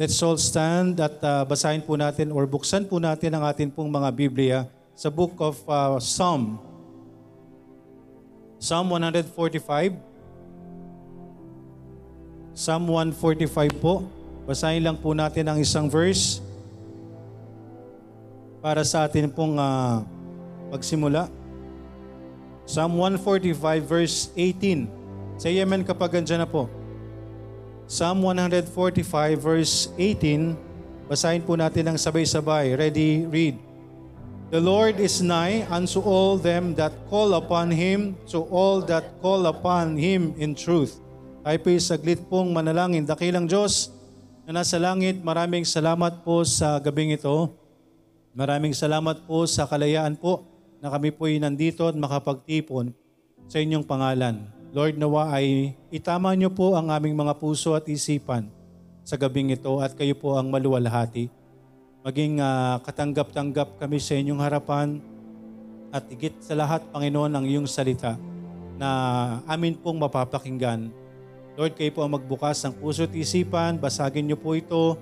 Let's 0.00 0.16
all 0.24 0.40
stand 0.40 0.96
at 0.96 1.20
uh, 1.20 1.44
basahin 1.44 1.84
po 1.84 1.92
natin 1.92 2.32
or 2.32 2.48
buksan 2.48 2.88
po 2.88 2.96
natin 2.96 3.36
ang 3.36 3.44
atin 3.44 3.68
pong 3.68 3.92
mga 3.92 4.08
Biblia 4.16 4.58
sa 4.96 5.12
book 5.12 5.36
of 5.36 5.60
uh, 5.68 6.00
Psalm. 6.00 6.56
Psalm 8.56 8.88
145. 8.96 9.28
Psalm 12.56 12.88
145 12.88 13.76
po. 13.76 14.08
Basahin 14.48 14.88
lang 14.88 14.96
po 14.96 15.12
natin 15.12 15.44
ang 15.52 15.60
isang 15.60 15.84
verse 15.92 16.40
para 18.64 18.80
sa 18.88 19.04
atin 19.04 19.28
pong 19.28 19.60
uh, 19.60 20.00
pagsimula. 20.72 21.28
Psalm 22.64 22.96
145 22.96 23.52
verse 23.84 24.32
18. 24.32 24.88
Say 25.36 25.60
amen 25.60 25.84
kapag 25.84 26.24
andyan 26.24 26.40
na 26.40 26.48
po. 26.48 26.79
Psalm 27.90 28.22
145 28.22 28.70
verse 29.34 29.90
18, 29.98 31.10
basahin 31.10 31.42
po 31.42 31.58
natin 31.58 31.90
ng 31.90 31.98
sabay-sabay. 31.98 32.78
Ready, 32.78 33.26
read. 33.26 33.58
The 34.54 34.62
Lord 34.62 35.02
is 35.02 35.18
nigh 35.18 35.66
unto 35.66 35.98
all 35.98 36.38
them 36.38 36.78
that 36.78 36.94
call 37.10 37.34
upon 37.34 37.74
Him, 37.74 38.14
to 38.30 38.46
all 38.46 38.78
that 38.86 39.18
call 39.18 39.42
upon 39.50 39.98
Him 39.98 40.38
in 40.38 40.54
truth. 40.54 41.02
Tayo 41.42 41.58
po 41.58 41.74
saglit 41.82 42.22
pong 42.30 42.54
manalangin. 42.54 43.02
Dakilang 43.02 43.50
Diyos 43.50 43.90
na 44.46 44.62
nasa 44.62 44.78
langit, 44.78 45.18
maraming 45.26 45.66
salamat 45.66 46.22
po 46.22 46.46
sa 46.46 46.78
gabing 46.78 47.18
ito. 47.18 47.50
Maraming 48.38 48.70
salamat 48.70 49.26
po 49.26 49.50
sa 49.50 49.66
kalayaan 49.66 50.14
po 50.14 50.46
na 50.78 50.94
kami 50.94 51.10
po 51.10 51.26
ay 51.26 51.42
nandito 51.42 51.90
at 51.90 51.98
makapagtipon 51.98 52.94
sa 53.50 53.58
inyong 53.58 53.82
pangalan. 53.82 54.59
Lord, 54.70 55.02
nawa 55.02 55.34
ay 55.34 55.74
itama 55.90 56.30
niyo 56.38 56.46
po 56.54 56.78
ang 56.78 56.94
aming 56.94 57.18
mga 57.18 57.42
puso 57.42 57.74
at 57.74 57.90
isipan 57.90 58.46
sa 59.02 59.18
gabing 59.18 59.50
ito 59.50 59.82
at 59.82 59.98
kayo 59.98 60.14
po 60.14 60.38
ang 60.38 60.46
maluwalhati. 60.46 61.26
Maging 62.06 62.38
uh, 62.38 62.78
katanggap-tanggap 62.86 63.82
kami 63.82 63.98
sa 63.98 64.14
inyong 64.14 64.38
harapan 64.38 65.02
at 65.90 66.06
higit 66.06 66.38
sa 66.38 66.54
lahat, 66.54 66.86
Panginoon, 66.94 67.34
ang 67.34 67.42
iyong 67.50 67.66
salita 67.66 68.14
na 68.78 68.88
amin 69.50 69.74
pong 69.74 69.98
mapapakinggan. 69.98 70.94
Lord, 71.58 71.74
kayo 71.74 71.90
po 71.90 72.06
ang 72.06 72.14
magbukas 72.14 72.62
ng 72.62 72.78
puso 72.78 73.10
at 73.10 73.10
isipan, 73.10 73.74
basagin 73.74 74.22
niyo 74.22 74.38
po 74.38 74.54
ito, 74.54 74.94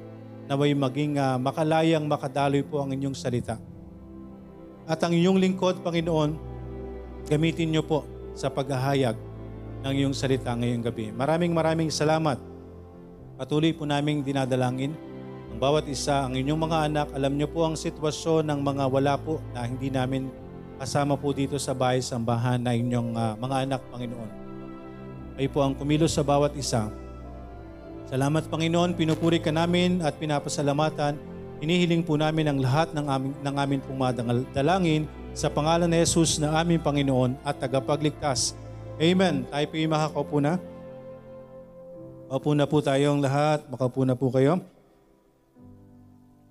naway 0.49 0.73
maging 0.73 1.21
uh, 1.21 1.37
makalayang 1.37 2.09
makadaloy 2.09 2.65
po 2.65 2.81
ang 2.81 2.89
inyong 2.97 3.13
salita. 3.13 3.61
At 4.89 5.05
ang 5.05 5.13
inyong 5.13 5.37
lingkod, 5.37 5.85
Panginoon, 5.85 6.41
gamitin 7.29 7.69
niyo 7.69 7.85
po 7.85 8.09
sa 8.33 8.49
paghahayag 8.49 9.28
ng 9.85 9.95
iyong 9.95 10.15
salita 10.17 10.55
ngayong 10.55 10.85
gabi. 10.85 11.15
Maraming 11.15 11.55
maraming 11.55 11.91
salamat. 11.93 12.39
Patuloy 13.39 13.71
po 13.71 13.87
naming 13.87 14.27
dinadalangin 14.27 14.97
ang 15.49 15.59
bawat 15.59 15.87
isa, 15.89 16.27
ang 16.27 16.35
inyong 16.37 16.61
mga 16.61 16.79
anak. 16.91 17.07
Alam 17.15 17.39
niyo 17.39 17.49
po 17.51 17.67
ang 17.67 17.75
sitwasyon 17.79 18.47
ng 18.47 18.61
mga 18.63 18.85
wala 18.91 19.15
po 19.17 19.41
na 19.55 19.65
hindi 19.65 19.89
namin 19.89 20.29
kasama 20.79 21.19
po 21.19 21.35
dito 21.35 21.59
sa 21.59 21.75
bahay 21.75 21.99
sambahan 21.99 22.63
na 22.63 22.77
inyong 22.77 23.11
uh, 23.17 23.35
mga 23.39 23.57
anak, 23.67 23.81
Panginoon. 23.91 24.31
Kayo 25.39 25.49
po 25.55 25.61
ang 25.63 25.75
kumilos 25.75 26.15
sa 26.15 26.23
bawat 26.27 26.55
isa. 26.59 26.91
Salamat, 28.07 28.47
Panginoon. 28.51 28.95
Pinupuri 28.95 29.39
ka 29.39 29.51
namin 29.51 30.03
at 30.03 30.15
pinapasalamatan. 30.19 31.19
Inihiling 31.59 32.07
po 32.07 32.15
namin 32.15 32.55
ang 32.55 32.59
lahat 32.63 32.95
ng 32.95 33.07
aming, 33.11 33.35
ng 33.43 33.55
aming 33.59 33.81
pong 33.83 33.99
dalangin 34.55 35.11
sa 35.35 35.51
pangalan 35.51 35.91
ni 35.91 35.99
Jesus 36.03 36.39
na 36.39 36.55
aming 36.63 36.79
Panginoon 36.79 37.35
at 37.43 37.59
tagapagligtas 37.59 38.55
Amen. 38.99 39.47
Tayo 39.47 39.67
po 39.71 39.75
yung 39.79 39.95
makakaupo 39.95 40.37
na. 40.43 40.59
Opo 42.27 42.51
na 42.51 42.67
po 42.67 42.83
tayong 42.83 43.23
lahat. 43.23 43.63
Makaupo 43.71 44.03
na 44.03 44.19
po 44.19 44.27
kayo. 44.35 44.59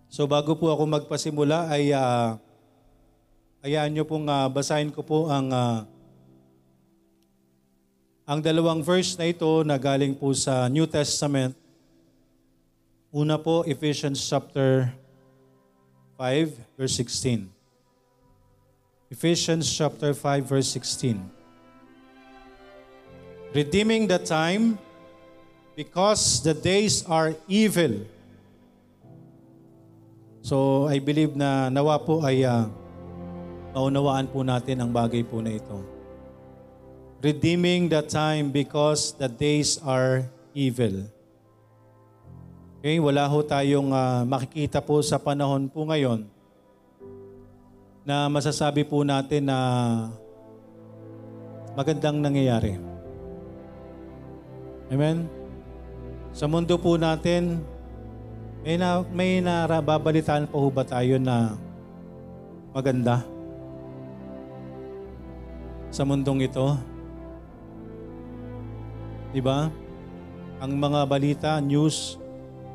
So 0.08 0.23
bago 0.31 0.56
po 0.56 0.72
ako 0.72 0.88
magpasimula 0.88 1.67
ay 1.67 1.92
uh, 1.92 2.39
ayaan 3.59 3.92
nyo 3.92 4.08
pong 4.08 4.31
uh, 4.31 4.48
basahin 4.48 4.95
ko 4.95 5.04
po 5.04 5.28
ang 5.28 5.52
uh, 5.52 5.83
ang 8.23 8.39
dalawang 8.39 8.80
verse 8.80 9.20
na 9.20 9.27
ito 9.27 9.67
na 9.67 9.76
galing 9.76 10.16
po 10.16 10.32
sa 10.32 10.71
New 10.71 10.88
Testament. 10.88 11.52
Una 13.11 13.36
po, 13.36 13.67
Ephesians 13.67 14.23
chapter 14.23 14.95
5, 16.16 16.80
verse 16.80 16.95
16. 16.95 17.44
Ephesians 19.11 19.67
chapter 19.67 20.16
5, 20.16 20.48
verse 20.48 20.71
16 20.71 21.36
redeeming 23.55 24.08
the 24.08 24.19
time 24.19 24.80
because 25.77 26.43
the 26.43 26.58
days 26.58 27.05
are 27.08 27.37
evil. 27.47 28.03
So 30.41 30.87
I 30.87 30.99
believe 30.99 31.35
na 31.35 31.67
nawa 31.67 31.99
po 32.02 32.23
ay 32.23 32.47
uh, 32.47 32.71
maunawaan 33.75 34.31
po 34.31 34.41
natin 34.41 34.81
ang 34.81 34.91
bagay 34.91 35.21
po 35.21 35.43
na 35.43 35.53
ito. 35.53 35.83
Redeeming 37.21 37.91
the 37.91 38.02
time 38.02 38.49
because 38.49 39.13
the 39.15 39.30
days 39.30 39.77
are 39.83 40.25
evil. 40.55 41.05
Okay, 42.77 43.02
wala 43.02 43.25
ho 43.25 43.41
tayong 43.41 43.89
uh, 43.89 44.21
makikita 44.23 44.79
po 44.79 45.02
sa 45.02 45.17
panahon 45.17 45.67
po 45.67 45.83
ngayon 45.83 46.29
na 48.08 48.31
masasabi 48.31 48.87
po 48.87 49.03
natin 49.03 49.52
na 49.52 49.58
magandang 51.75 52.23
nangyayari. 52.23 52.96
Amen? 54.87 55.27
Sa 56.31 56.48
mundo 56.48 56.80
po 56.80 56.95
natin, 56.95 57.59
may, 58.64 58.80
na, 58.80 59.03
may 59.11 59.43
narababalitaan 59.43 60.48
po 60.48 60.71
ba 60.71 60.87
tayo 60.87 61.20
na 61.20 61.59
maganda? 62.71 63.23
Sa 65.92 66.08
mundong 66.08 66.47
ito? 66.47 66.80
Di 69.36 69.43
ba? 69.43 69.67
Ang 70.64 70.71
mga 70.80 70.99
balita, 71.03 71.52
news, 71.59 72.15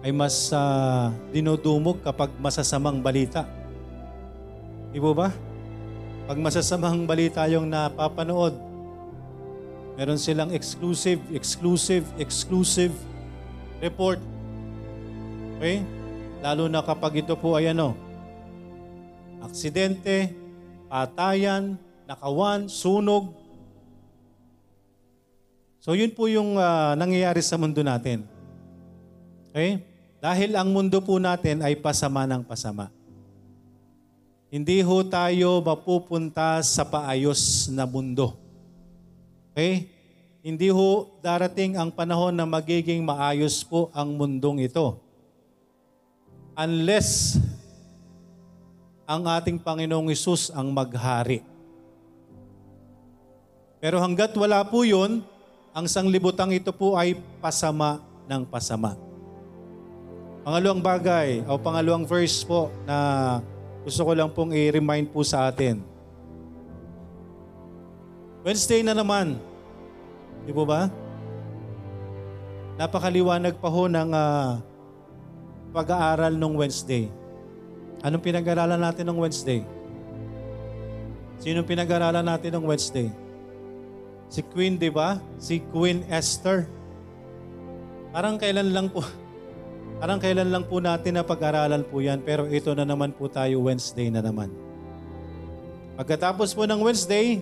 ay 0.02 0.10
mas 0.10 0.50
uh, 0.50 1.08
dinudumog 1.30 2.02
kapag 2.02 2.28
masasamang 2.36 3.00
balita. 3.00 3.48
Di 4.92 5.00
ba? 5.00 5.32
Pag 6.28 6.38
masasamang 6.38 7.08
balita 7.08 7.48
yung 7.48 7.70
napapanood, 7.70 8.71
Meron 9.92 10.16
silang 10.16 10.50
exclusive, 10.56 11.20
exclusive, 11.36 12.08
exclusive 12.16 12.94
report. 13.82 14.16
Okay? 15.60 15.84
Lalo 16.40 16.66
na 16.66 16.80
kapag 16.80 17.22
ito 17.22 17.36
po 17.36 17.54
ay 17.54 17.70
ano, 17.70 17.92
aksidente, 19.44 20.32
patayan, 20.88 21.76
nakawan, 22.08 22.66
sunog. 22.66 23.36
So 25.82 25.92
yun 25.92 26.14
po 26.14 26.26
yung 26.26 26.56
uh, 26.56 26.96
nangyayari 26.96 27.44
sa 27.44 27.60
mundo 27.60 27.84
natin. 27.84 28.24
Okay? 29.52 29.84
Dahil 30.22 30.54
ang 30.54 30.70
mundo 30.70 31.02
po 31.02 31.18
natin 31.20 31.60
ay 31.60 31.76
pasama 31.76 32.24
ng 32.24 32.46
pasama. 32.46 32.88
Hindi 34.52 34.84
ho 34.84 34.96
tayo 35.04 35.64
mapupunta 35.64 36.60
sa 36.60 36.84
paayos 36.84 37.72
na 37.72 37.88
mundo. 37.88 38.41
Okay? 39.52 39.88
Hindi 40.42 40.72
ho 40.74 41.12
darating 41.22 41.78
ang 41.78 41.92
panahon 41.94 42.34
na 42.34 42.42
magiging 42.42 43.04
maayos 43.06 43.62
po 43.62 43.92
ang 43.94 44.10
mundong 44.18 44.66
ito. 44.66 44.98
Unless 46.58 47.38
ang 49.06 49.28
ating 49.28 49.60
Panginoong 49.60 50.10
Isus 50.10 50.48
ang 50.50 50.72
maghari. 50.72 51.44
Pero 53.76 54.00
hanggat 54.00 54.32
wala 54.34 54.64
po 54.64 54.82
yun, 54.88 55.20
ang 55.74 55.86
sanglibutang 55.86 56.50
ito 56.54 56.72
po 56.72 56.96
ay 56.96 57.18
pasama 57.42 58.00
ng 58.24 58.42
pasama. 58.48 58.96
Pangalawang 60.42 60.82
bagay 60.82 61.44
o 61.46 61.54
pangalawang 61.60 62.08
verse 62.08 62.42
po 62.42 62.72
na 62.82 63.38
gusto 63.82 64.02
ko 64.02 64.12
lang 64.14 64.30
pong 64.30 64.54
i-remind 64.54 65.10
po 65.10 65.22
sa 65.22 65.50
atin. 65.50 65.91
Wednesday 68.42 68.82
na 68.82 68.90
naman. 68.90 69.38
Di 70.42 70.50
po 70.50 70.66
ba? 70.66 70.90
Napakaliwanag 72.74 73.54
pa 73.62 73.70
ho 73.70 73.86
ng 73.86 74.10
uh, 74.10 74.58
pag-aaral 75.70 76.34
nung 76.34 76.58
Wednesday. 76.58 77.06
Anong 78.02 78.22
pinag-aralan 78.22 78.82
natin 78.82 79.06
nung 79.06 79.22
Wednesday? 79.22 79.62
Sinong 81.38 81.66
pinag-aralan 81.66 82.26
natin 82.26 82.50
nung 82.58 82.66
Wednesday? 82.66 83.14
Si 84.26 84.42
Queen, 84.42 84.74
di 84.74 84.90
ba? 84.90 85.22
Si 85.38 85.62
Queen 85.70 86.02
Esther. 86.10 86.66
Parang 88.10 88.42
kailan 88.42 88.74
lang 88.74 88.90
po, 88.90 89.06
parang 90.02 90.18
kailan 90.18 90.50
lang 90.50 90.66
po 90.66 90.82
natin 90.82 91.14
na 91.14 91.22
pag-aralan 91.22 91.86
po 91.86 92.02
yan, 92.02 92.18
pero 92.26 92.50
ito 92.50 92.74
na 92.74 92.82
naman 92.82 93.14
po 93.14 93.30
tayo 93.30 93.62
Wednesday 93.62 94.10
na 94.10 94.18
naman. 94.18 94.50
Pagkatapos 95.94 96.58
po 96.58 96.66
ng 96.66 96.82
Wednesday, 96.82 97.38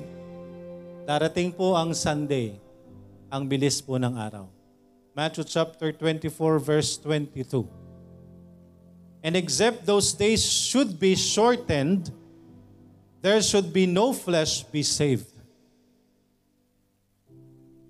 Darating 1.09 1.49
po 1.49 1.73
ang 1.73 1.97
Sunday, 1.97 2.61
ang 3.33 3.49
bilis 3.49 3.81
po 3.81 3.97
ng 3.97 4.13
araw. 4.21 4.45
Matthew 5.17 5.49
chapter 5.49 5.93
24 5.97 6.61
verse 6.61 7.01
22. 7.01 7.65
And 9.25 9.37
except 9.37 9.85
those 9.85 10.13
days 10.13 10.41
should 10.45 11.01
be 11.01 11.17
shortened, 11.17 12.13
there 13.21 13.41
should 13.41 13.73
be 13.73 13.85
no 13.85 14.13
flesh 14.13 14.65
be 14.69 14.81
saved. 14.85 15.29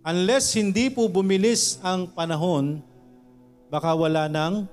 Unless 0.00 0.56
hindi 0.56 0.88
po 0.88 1.06
bumilis 1.06 1.78
ang 1.84 2.08
panahon, 2.08 2.82
baka 3.68 3.94
wala 3.94 4.26
ng 4.26 4.64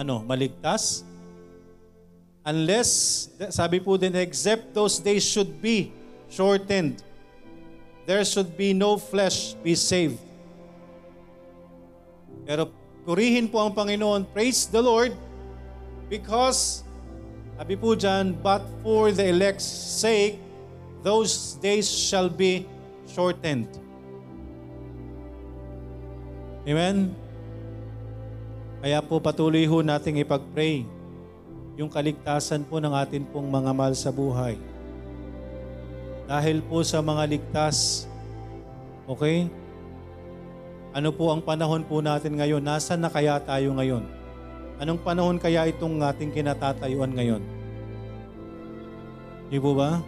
ano, 0.00 0.24
maligtas. 0.26 1.04
Unless, 2.40 2.88
sabi 3.52 3.78
po 3.78 4.00
din, 4.00 4.16
except 4.16 4.72
those 4.72 4.98
days 4.98 5.22
should 5.22 5.60
be 5.60 5.92
shortened, 6.30 7.02
there 8.06 8.24
should 8.24 8.56
be 8.56 8.72
no 8.72 8.96
flesh 8.96 9.58
be 9.60 9.74
saved. 9.74 10.22
Pero 12.46 12.70
purihin 13.04 13.50
po 13.50 13.60
ang 13.60 13.74
Panginoon, 13.74 14.24
praise 14.30 14.70
the 14.70 14.80
Lord, 14.80 15.12
because, 16.08 16.86
sabi 17.58 17.74
po 17.76 17.98
dyan, 17.98 18.38
but 18.38 18.64
for 18.80 19.10
the 19.12 19.26
elect's 19.26 19.66
sake, 20.00 20.38
those 21.02 21.58
days 21.58 21.90
shall 21.90 22.30
be 22.30 22.64
shortened. 23.10 23.68
Amen? 26.64 27.12
Kaya 28.80 29.02
po 29.04 29.20
patuloy 29.20 29.68
ho 29.68 29.84
nating 29.84 30.22
ipag-pray 30.24 30.88
yung 31.76 31.88
kaligtasan 31.88 32.64
po 32.64 32.80
ng 32.80 32.92
atin 32.92 33.24
pong 33.28 33.48
mga 33.48 33.72
mahal 33.72 33.96
sa 33.96 34.12
buhay. 34.12 34.56
Dahil 36.30 36.62
po 36.62 36.86
sa 36.86 37.02
mga 37.02 37.26
ligtas, 37.26 38.06
okay? 39.10 39.50
Ano 40.94 41.10
po 41.10 41.34
ang 41.34 41.42
panahon 41.42 41.82
po 41.82 41.98
natin 41.98 42.38
ngayon? 42.38 42.62
Nasaan 42.62 43.02
na 43.02 43.10
kaya 43.10 43.42
tayo 43.42 43.74
ngayon? 43.74 44.06
Anong 44.78 45.02
panahon 45.02 45.42
kaya 45.42 45.66
itong 45.66 45.98
ating 45.98 46.30
kinatatayuan 46.30 47.18
ngayon? 47.18 47.42
Di 49.50 49.58
po 49.58 49.74
ba? 49.74 49.98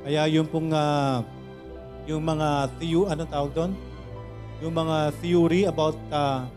Kaya 0.00 0.32
yung 0.32 0.48
pong 0.48 0.72
uh, 0.72 1.20
yung 2.08 2.24
mga 2.24 2.72
theo, 2.80 3.04
ano 3.04 3.28
tawag 3.28 3.52
doon? 3.52 3.72
Yung 4.64 4.72
mga 4.72 5.12
theory 5.20 5.68
about 5.68 6.00
uh, 6.08 6.48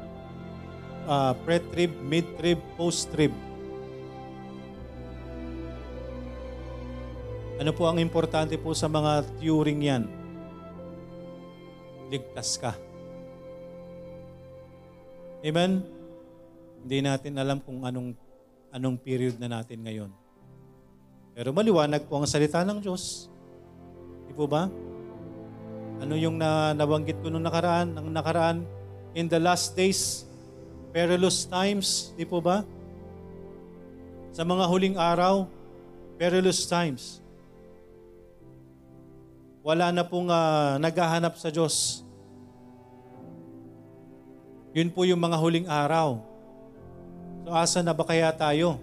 uh, 1.12 1.36
pre-trib, 1.44 1.92
mid-trib, 2.08 2.64
post-trib. 2.80 3.36
Ano 7.60 7.76
po 7.76 7.92
ang 7.92 8.00
importante 8.00 8.56
po 8.56 8.72
sa 8.72 8.88
mga 8.88 9.28
theory 9.36 9.76
yan? 9.76 10.08
Ligtas 12.08 12.56
ka. 12.56 12.72
Amen? 15.44 15.84
Hindi 16.80 16.98
natin 17.04 17.36
alam 17.36 17.60
kung 17.60 17.84
anong 17.84 18.16
anong 18.72 18.96
period 19.04 19.36
na 19.44 19.60
natin 19.60 19.84
ngayon. 19.84 20.12
Pero 21.36 21.52
maliwanag 21.52 22.08
po 22.08 22.16
ang 22.16 22.28
salita 22.32 22.64
ng 22.64 22.80
Diyos. 22.80 23.28
Di 24.24 24.32
po 24.32 24.48
ba? 24.48 24.72
Ano 26.00 26.16
yung 26.16 26.40
na, 26.40 26.72
nabanggit 26.72 27.20
ko 27.20 27.28
nung 27.28 27.44
nakaraan, 27.44 27.92
ng 27.92 28.08
nakaraan, 28.08 28.64
in 29.12 29.28
the 29.28 29.36
last 29.36 29.76
days, 29.76 30.24
perilous 30.96 31.44
times, 31.44 32.16
di 32.16 32.24
po 32.24 32.40
ba? 32.40 32.64
Sa 34.32 34.48
mga 34.48 34.64
huling 34.64 34.96
araw, 34.96 35.44
perilous 36.16 36.64
times. 36.64 37.20
Wala 39.60 39.92
na 39.92 40.08
pong 40.08 40.32
uh, 40.32 40.80
naghahanap 40.80 41.36
sa 41.36 41.52
Diyos. 41.52 42.08
Yun 44.72 44.94
po 44.94 45.04
yung 45.04 45.20
mga 45.20 45.36
huling 45.36 45.68
araw. 45.68 46.22
So 47.44 47.50
asa 47.52 47.80
na 47.84 47.92
ba 47.92 48.08
kaya 48.08 48.30
tayo? 48.32 48.80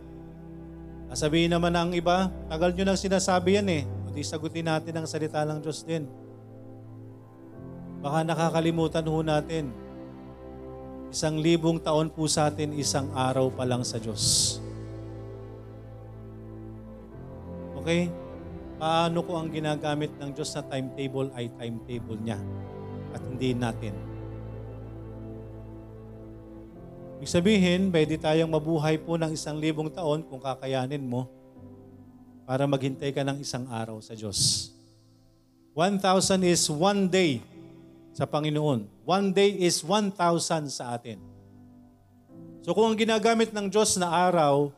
Sabihin 1.17 1.55
naman 1.55 1.73
ng 1.73 1.97
iba, 1.97 2.29
tagal 2.51 2.75
nyo 2.75 2.85
nang 2.85 2.99
sinasabi 2.99 3.57
yan 3.57 3.69
eh. 3.73 3.83
O 4.05 4.13
di 4.13 4.21
sagutin 4.27 4.69
natin 4.69 4.93
ang 5.01 5.07
salita 5.09 5.47
ng 5.47 5.63
Diyos 5.63 5.81
din. 5.87 6.05
Baka 8.05 8.27
nakakalimutan 8.27 9.07
ho 9.07 9.25
natin. 9.25 9.73
Isang 11.09 11.41
libong 11.41 11.81
taon 11.81 12.13
po 12.13 12.27
sa 12.29 12.51
atin, 12.51 12.77
isang 12.77 13.09
araw 13.17 13.49
pa 13.49 13.65
lang 13.65 13.81
sa 13.87 13.97
Diyos. 13.97 14.59
Okay? 17.81 18.26
Paano 18.77 19.25
ko 19.25 19.41
ang 19.41 19.49
ginagamit 19.49 20.13
ng 20.21 20.37
Diyos 20.37 20.53
na 20.53 20.63
timetable 20.69 21.33
ay 21.33 21.49
timetable 21.57 22.21
niya 22.21 22.37
at 23.17 23.25
hindi 23.25 23.57
natin. 23.57 23.97
Ibig 27.17 27.33
sabihin, 27.33 27.89
pwede 27.89 28.21
tayong 28.21 28.53
mabuhay 28.53 29.01
po 29.01 29.17
ng 29.17 29.33
isang 29.33 29.57
libong 29.57 29.89
taon 29.89 30.21
kung 30.29 30.37
kakayanin 30.37 31.01
mo 31.01 31.25
para 32.45 32.69
maghintay 32.69 33.17
ka 33.17 33.25
ng 33.25 33.41
isang 33.41 33.65
araw 33.73 33.97
sa 34.05 34.13
Diyos. 34.13 34.71
1,000 35.73 36.45
is 36.45 36.69
one 36.69 37.09
day 37.09 37.41
sa 38.13 38.29
Panginoon. 38.29 38.89
One 39.09 39.33
day 39.33 39.57
is 39.57 39.81
1,000 39.81 40.69
sa 40.69 40.93
atin. 40.93 41.17
So 42.61 42.77
kung 42.77 42.93
ang 42.93 42.99
ginagamit 43.01 43.57
ng 43.57 43.73
Diyos 43.73 43.97
na 43.97 44.13
araw 44.13 44.69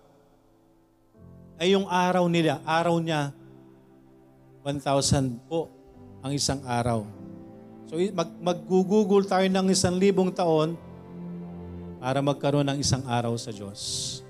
ay 1.59 1.75
yung 1.75 1.91
araw 1.91 2.31
nila, 2.31 2.63
araw 2.63 3.03
niya, 3.03 3.35
1,000 4.69 5.49
po 5.49 5.73
ang 6.21 6.37
isang 6.37 6.61
araw. 6.69 7.09
So 7.89 7.97
mag, 8.13 8.29
mag-google 8.37 9.25
tayo 9.25 9.49
ng 9.49 9.73
isang 9.73 9.97
libong 9.97 10.29
taon, 10.29 10.77
para 11.99 12.23
magkaroon 12.23 12.67
ng 12.67 12.79
isang 12.79 13.03
araw 13.05 13.35
sa 13.35 13.51
Diyos. 13.51 14.23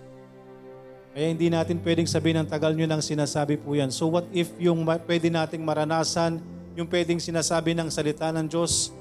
Kaya 1.13 1.29
hindi 1.29 1.53
natin 1.53 1.77
pwedeng 1.85 2.09
sabihin 2.09 2.41
ng 2.45 2.49
tagal 2.49 2.73
nyo 2.73 2.87
nang 2.89 3.05
sinasabi 3.05 3.61
po 3.61 3.77
yan. 3.77 3.93
So 3.93 4.09
what 4.09 4.25
if 4.33 4.49
yung 4.57 4.87
pwede 4.87 5.29
nating 5.29 5.61
maranasan, 5.61 6.41
yung 6.79 6.89
pwedeng 6.89 7.21
sinasabi 7.21 7.77
ng 7.77 7.91
salita 7.93 8.31
ng 8.33 8.47
Diyos, 8.49 8.95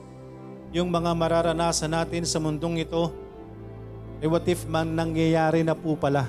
yung 0.74 0.92
mga 0.92 1.16
mararanasan 1.16 1.94
natin 1.94 2.28
sa 2.28 2.42
mundong 2.42 2.84
ito, 2.84 3.14
eh 4.20 4.28
what 4.28 4.44
if 4.50 4.66
man 4.66 4.98
nangyayari 4.98 5.64
na 5.64 5.78
po 5.78 5.96
pala? 5.96 6.28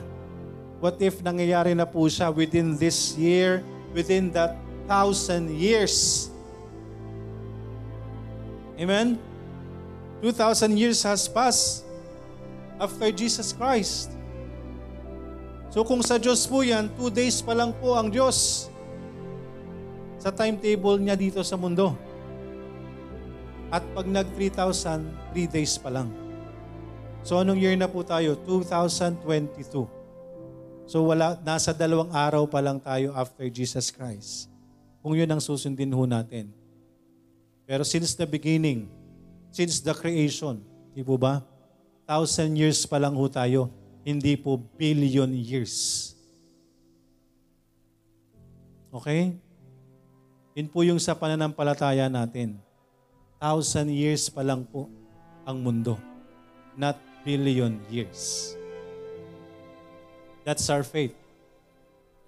What 0.78 1.00
if 1.02 1.24
nangyayari 1.24 1.74
na 1.74 1.88
po 1.88 2.06
siya 2.06 2.30
within 2.30 2.78
this 2.78 3.18
year, 3.18 3.66
within 3.90 4.30
that 4.30 4.54
thousand 4.88 5.52
years? 5.52 6.26
Amen? 8.80 9.20
2,000 10.24 10.74
years 10.74 11.04
has 11.06 11.30
passed 11.30 11.86
after 12.80 13.12
Jesus 13.14 13.54
Christ. 13.54 14.10
So 15.68 15.84
kung 15.84 16.00
sa 16.02 16.16
Diyos 16.16 16.48
po 16.48 16.64
yan, 16.64 16.90
two 16.96 17.12
days 17.12 17.38
pa 17.44 17.52
lang 17.54 17.76
po 17.76 17.94
ang 17.94 18.08
Diyos 18.08 18.66
sa 20.18 20.34
timetable 20.34 20.98
niya 20.98 21.14
dito 21.14 21.38
sa 21.46 21.54
mundo. 21.54 21.94
At 23.68 23.84
pag 23.92 24.08
nag 24.08 24.26
3,000, 24.34 25.36
3 25.36 25.46
days 25.54 25.76
pa 25.76 25.92
lang. 25.92 26.08
So 27.20 27.36
anong 27.36 27.60
year 27.60 27.76
na 27.76 27.86
po 27.86 28.00
tayo? 28.00 28.34
2022. 28.48 29.84
So 30.88 31.04
wala, 31.04 31.36
nasa 31.44 31.76
dalawang 31.76 32.08
araw 32.08 32.48
pa 32.48 32.64
lang 32.64 32.80
tayo 32.80 33.12
after 33.12 33.44
Jesus 33.52 33.92
Christ. 33.92 34.48
Kung 35.00 35.14
yun 35.14 35.30
ang 35.30 35.42
susundin 35.42 35.94
ho 35.94 36.02
natin. 36.04 36.50
Pero 37.68 37.84
since 37.84 38.16
the 38.16 38.26
beginning, 38.26 38.88
since 39.52 39.78
the 39.78 39.92
creation, 39.92 40.60
di 40.96 41.04
po 41.04 41.14
ba? 41.20 41.44
thousand 42.08 42.56
years 42.56 42.88
pa 42.88 42.96
lang 42.96 43.12
ho 43.12 43.28
tayo, 43.28 43.68
hindi 44.00 44.32
po 44.40 44.56
billion 44.56 45.28
years. 45.36 46.16
Okay? 48.88 49.36
Yun 50.56 50.68
po 50.72 50.80
yung 50.80 50.96
sa 50.96 51.12
pananampalataya 51.12 52.08
natin. 52.08 52.56
Thousand 53.36 53.92
years 53.92 54.32
pa 54.32 54.40
lang 54.40 54.64
po 54.64 54.88
ang 55.44 55.60
mundo. 55.60 56.00
Not 56.72 56.96
billion 57.28 57.76
years. 57.92 58.56
That's 60.48 60.64
our 60.72 60.80
faith. 60.80 61.12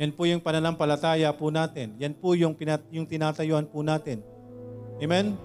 Yan 0.00 0.16
po 0.16 0.24
yung 0.24 0.40
pananampalataya 0.40 1.28
po 1.36 1.52
natin. 1.52 1.92
Yan 2.00 2.16
po 2.16 2.32
yung, 2.32 2.56
pinat, 2.56 2.80
yung 2.88 3.04
tinatayuan 3.04 3.68
po 3.68 3.84
natin. 3.84 4.24
Amen? 4.96 5.36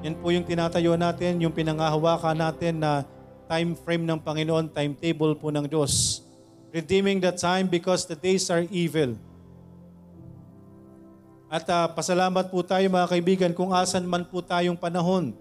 Yan 0.00 0.16
po 0.16 0.32
yung 0.32 0.48
tinatayo 0.48 0.96
natin, 0.96 1.44
yung 1.44 1.52
pinangahawakan 1.52 2.32
natin 2.32 2.80
na 2.80 3.04
time 3.44 3.76
frame 3.76 4.08
ng 4.08 4.16
Panginoon, 4.16 4.72
timetable 4.72 5.36
po 5.36 5.52
ng 5.52 5.68
Diyos. 5.68 6.24
Redeeming 6.72 7.20
the 7.20 7.36
time 7.36 7.68
because 7.68 8.08
the 8.08 8.16
days 8.16 8.48
are 8.48 8.64
evil. 8.72 9.12
At 11.52 11.68
uh, 11.68 11.92
pasalamat 11.92 12.48
po 12.48 12.64
tayo 12.64 12.88
mga 12.88 13.08
kaibigan 13.12 13.52
kung 13.52 13.76
asan 13.76 14.08
man 14.08 14.24
po 14.24 14.40
tayong 14.40 14.76
panahon. 14.76 15.36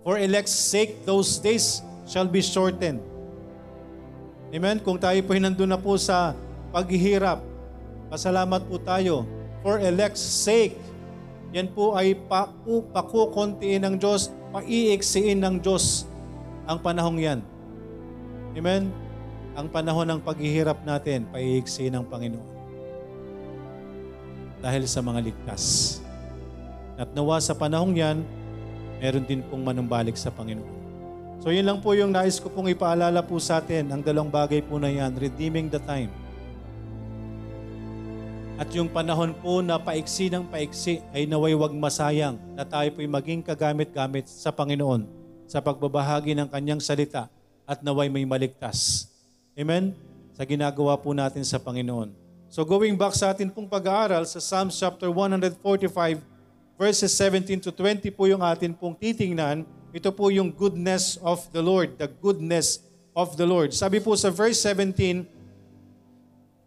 For 0.00 0.16
elect's 0.16 0.56
sake, 0.56 1.04
those 1.04 1.36
days 1.36 1.84
shall 2.08 2.28
be 2.28 2.40
shortened. 2.40 3.04
Amen? 4.48 4.80
Kung 4.80 4.96
tayo 4.96 5.20
po 5.28 5.36
nandun 5.36 5.68
na 5.68 5.76
po 5.76 5.92
sa 6.00 6.32
paghihirap, 6.74 7.40
pasalamat 8.12 8.64
po 8.68 8.76
tayo. 8.80 9.24
For 9.64 9.82
elect's 9.82 10.22
sake, 10.22 10.78
yan 11.50 11.72
po 11.72 11.96
ay 11.96 12.14
pa, 12.14 12.52
pakukuntiin 12.92 13.84
ng 13.84 13.94
Diyos, 13.96 14.30
paiiksiin 14.52 15.40
ng 15.40 15.56
Diyos 15.64 16.04
ang 16.68 16.78
panahong 16.84 17.16
yan. 17.16 17.40
Amen? 18.52 18.92
Ang 19.56 19.66
panahon 19.72 20.04
ng 20.04 20.20
paghihirap 20.20 20.84
natin, 20.84 21.24
paiiksi 21.32 21.88
ng 21.88 22.04
Panginoon. 22.04 22.48
Dahil 24.60 24.84
sa 24.84 25.00
mga 25.00 25.24
ligtas. 25.24 25.98
At 27.00 27.08
nawa 27.16 27.40
sa 27.40 27.56
panahong 27.56 27.96
yan, 27.96 28.20
meron 29.00 29.24
din 29.24 29.40
pong 29.48 29.64
manumbalik 29.64 30.14
sa 30.20 30.28
Panginoon. 30.28 30.76
So 31.40 31.54
yun 31.54 31.64
lang 31.64 31.78
po 31.80 31.94
yung 31.94 32.12
nais 32.12 32.36
ko 32.42 32.50
pong 32.50 32.68
ipaalala 32.68 33.24
po 33.24 33.38
sa 33.40 33.62
atin, 33.62 33.88
ang 33.88 34.02
dalawang 34.02 34.28
bagay 34.28 34.60
po 34.60 34.76
na 34.76 34.90
yan, 34.92 35.16
redeeming 35.16 35.72
the 35.72 35.80
time. 35.86 36.10
At 38.58 38.74
yung 38.74 38.90
panahon 38.90 39.38
po 39.38 39.62
na 39.62 39.78
paiksi 39.78 40.26
ng 40.26 40.42
paiksi 40.50 40.98
ay 41.14 41.30
naway 41.30 41.54
wag 41.54 41.70
masayang 41.70 42.34
na 42.58 42.66
tayo 42.66 42.90
po'y 42.90 43.06
maging 43.06 43.38
kagamit-gamit 43.38 44.26
sa 44.26 44.50
Panginoon 44.50 45.06
sa 45.46 45.62
pagbabahagi 45.62 46.34
ng 46.34 46.50
kanyang 46.50 46.82
salita 46.82 47.30
at 47.62 47.86
naway 47.86 48.10
may 48.10 48.26
maligtas. 48.26 49.06
Amen? 49.54 49.94
Sa 50.34 50.42
ginagawa 50.42 50.98
po 50.98 51.14
natin 51.14 51.46
sa 51.46 51.62
Panginoon. 51.62 52.10
So 52.50 52.66
going 52.66 52.98
back 52.98 53.14
sa 53.14 53.30
atin 53.30 53.46
pong 53.46 53.70
pag-aaral 53.70 54.26
sa 54.26 54.42
Psalms 54.42 54.74
chapter 54.74 55.06
145 55.06 56.18
verses 56.74 57.14
17 57.14 57.62
to 57.62 57.70
20 57.70 58.10
po 58.10 58.26
yung 58.26 58.42
atin 58.42 58.74
pong 58.74 58.98
titingnan. 58.98 59.62
Ito 59.94 60.10
po 60.10 60.34
yung 60.34 60.50
goodness 60.50 61.14
of 61.22 61.46
the 61.54 61.62
Lord, 61.62 61.94
the 61.94 62.10
goodness 62.10 62.82
of 63.14 63.38
the 63.38 63.46
Lord. 63.46 63.70
Sabi 63.70 64.02
po 64.02 64.18
sa 64.18 64.34
verse 64.34 64.58
17, 64.66 65.37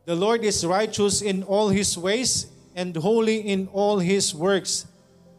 The 0.01 0.17
Lord 0.17 0.41
is 0.41 0.65
righteous 0.65 1.21
in 1.21 1.45
all 1.45 1.69
His 1.69 1.93
ways 1.93 2.49
and 2.73 2.89
holy 2.97 3.37
in 3.45 3.69
all 3.69 4.01
His 4.01 4.33
works. 4.33 4.89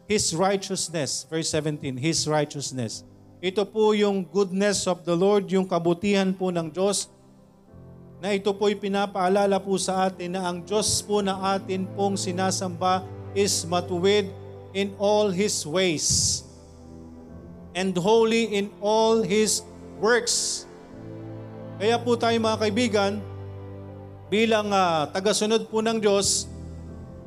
His 0.07 0.31
righteousness, 0.31 1.27
verse 1.27 1.51
17, 1.51 1.99
His 1.99 2.23
righteousness. 2.27 3.03
Ito 3.43 3.67
po 3.67 3.91
yung 3.91 4.23
goodness 4.23 4.87
of 4.87 5.03
the 5.03 5.19
Lord, 5.19 5.51
yung 5.51 5.67
kabutihan 5.67 6.31
po 6.31 6.47
ng 6.47 6.71
Diyos, 6.71 7.11
na 8.23 8.31
ito 8.31 8.55
po'y 8.55 8.79
pinapaalala 8.79 9.59
po 9.59 9.75
sa 9.75 10.07
atin 10.07 10.39
na 10.39 10.47
ang 10.47 10.63
Diyos 10.63 11.03
po 11.03 11.19
na 11.19 11.59
atin 11.59 11.83
pong 11.91 12.15
sinasamba 12.15 13.03
is 13.35 13.67
matuwid 13.67 14.31
in 14.71 14.95
all 14.95 15.27
His 15.27 15.67
ways 15.67 16.39
and 17.75 17.91
holy 17.99 18.47
in 18.47 18.71
all 18.79 19.19
His 19.19 19.59
works. 19.99 20.63
Kaya 21.83 21.99
po 21.99 22.15
tayo 22.15 22.39
mga 22.39 22.63
kaibigan, 22.63 23.19
bilang 24.33 24.73
uh, 24.73 25.05
tagasunod 25.13 25.69
po 25.69 25.85
ng 25.85 26.01
Diyos, 26.01 26.49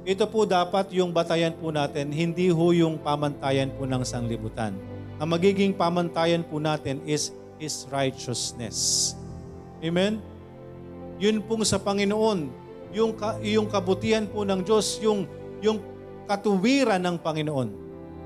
ito 0.03 0.27
po 0.27 0.43
dapat 0.43 0.91
yung 0.91 1.15
batayan 1.15 1.55
po 1.55 1.71
natin, 1.71 2.11
hindi 2.11 2.51
ho 2.51 2.75
yung 2.75 2.99
pamantayan 2.99 3.71
po 3.79 3.87
ng 3.87 4.03
sanglibutan. 4.03 4.75
Ang 5.23 5.29
magiging 5.31 5.71
pamantayan 5.71 6.43
po 6.43 6.59
natin 6.59 6.99
is 7.07 7.31
His 7.63 7.87
righteousness. 7.95 9.15
Amen? 9.79 10.19
Yun 11.23 11.47
pong 11.47 11.63
sa 11.63 11.79
Panginoon, 11.79 12.51
yung, 12.91 13.15
yung 13.39 13.71
kabutihan 13.71 14.27
po 14.27 14.43
ng 14.43 14.67
Diyos, 14.67 14.99
yung, 14.99 15.31
yung 15.63 15.79
katuwiran 16.27 16.99
ng 17.07 17.23
Panginoon, 17.23 17.69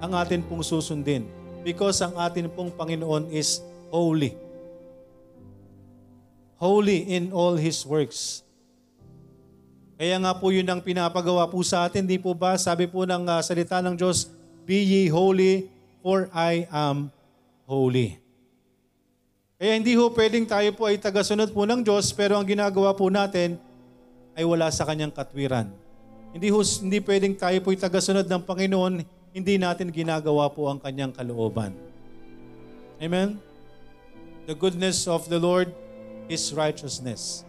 ang 0.01 0.13
atin 0.17 0.41
pong 0.41 0.65
susundin. 0.65 1.29
Because 1.61 2.01
ang 2.01 2.17
atin 2.17 2.49
pong 2.49 2.73
Panginoon 2.73 3.29
is 3.29 3.61
holy. 3.93 4.33
Holy 6.57 7.13
in 7.13 7.29
all 7.29 7.61
His 7.61 7.85
works. 7.85 8.49
Kaya 10.01 10.17
nga 10.17 10.33
po 10.33 10.49
yun 10.49 10.65
ang 10.65 10.81
pinapagawa 10.81 11.45
po 11.45 11.61
sa 11.61 11.85
atin, 11.85 12.09
di 12.09 12.17
po 12.17 12.33
ba? 12.33 12.57
Sabi 12.57 12.89
po 12.89 13.05
ng 13.05 13.21
uh, 13.21 13.37
salita 13.45 13.85
ng 13.85 13.93
Diyos, 13.93 14.33
Be 14.65 14.81
ye 14.81 15.13
holy, 15.13 15.69
for 16.01 16.33
I 16.33 16.65
am 16.73 17.13
holy. 17.69 18.17
Kaya 19.61 19.77
hindi 19.77 19.93
ho 19.93 20.09
pwedeng 20.09 20.49
tayo 20.49 20.73
po 20.73 20.89
ay 20.89 20.97
tagasunod 20.97 21.53
po 21.53 21.69
ng 21.69 21.85
Diyos, 21.85 22.17
pero 22.17 22.41
ang 22.41 22.49
ginagawa 22.49 22.97
po 22.97 23.13
natin 23.13 23.61
ay 24.33 24.49
wala 24.49 24.73
sa 24.73 24.89
kanyang 24.89 25.13
katwiran. 25.13 25.69
Hindi, 26.33 26.49
ho, 26.49 26.65
hindi 26.65 26.97
pwedeng 27.05 27.37
tayo 27.37 27.61
po 27.61 27.69
ay 27.69 27.77
tagasunod 27.77 28.25
ng 28.25 28.41
Panginoon, 28.49 29.05
hindi 29.37 29.55
natin 29.61 29.93
ginagawa 29.93 30.49
po 30.49 30.73
ang 30.73 30.81
kanyang 30.81 31.13
kalooban. 31.13 31.77
Amen? 33.05 33.37
The 34.49 34.57
goodness 34.57 35.05
of 35.05 35.29
the 35.29 35.37
Lord 35.37 35.69
is 36.33 36.57
righteousness. 36.57 37.45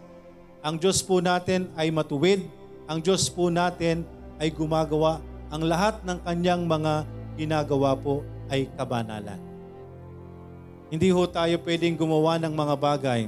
Ang 0.62 0.78
Diyos 0.78 1.02
po 1.02 1.18
natin 1.18 1.74
ay 1.74 1.90
matuwid. 1.90 2.46
Ang 2.86 3.02
Diyos 3.02 3.26
po 3.34 3.50
natin 3.50 4.06
ay 4.38 4.54
gumagawa. 4.54 5.18
Ang 5.50 5.66
lahat 5.66 6.06
ng 6.06 6.22
kanyang 6.22 6.70
mga 6.70 6.94
ginagawa 7.34 7.98
po 7.98 8.22
ay 8.46 8.70
kabanalan. 8.78 9.42
Hindi 10.94 11.10
ho 11.10 11.26
tayo 11.26 11.58
pwedeng 11.66 11.98
gumawa 11.98 12.38
ng 12.38 12.54
mga 12.54 12.76
bagay 12.78 13.22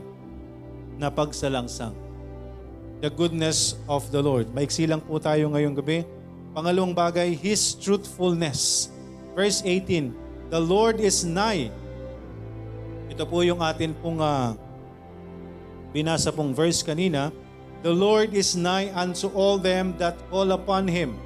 na 1.02 1.10
pagsalangsang. 1.10 1.98
The 3.02 3.10
goodness 3.10 3.82
of 3.90 4.06
the 4.14 4.22
Lord. 4.22 4.54
Maiksi 4.54 4.86
lang 4.86 5.02
po 5.02 5.18
tayo 5.18 5.50
ngayong 5.50 5.74
gabi. 5.74 6.06
Pangalawang 6.54 6.94
bagay, 6.94 7.34
His 7.34 7.74
truthfulness. 7.74 8.94
Verse 9.34 9.66
18, 9.66 10.14
The 10.54 10.62
Lord 10.62 11.02
is 11.02 11.26
nigh. 11.26 11.74
Ito 13.10 13.26
po 13.26 13.42
yung 13.42 13.58
atin 13.58 13.98
pong 13.98 14.22
uh, 14.22 14.54
binasa 15.94 16.34
pong 16.34 16.52
verse 16.52 16.82
kanina, 16.82 17.30
The 17.84 17.92
Lord 17.92 18.32
is 18.32 18.56
nigh 18.56 18.90
unto 18.96 19.28
all 19.36 19.60
them 19.60 19.94
that 20.00 20.16
call 20.32 20.56
upon 20.56 20.88
Him. 20.88 21.20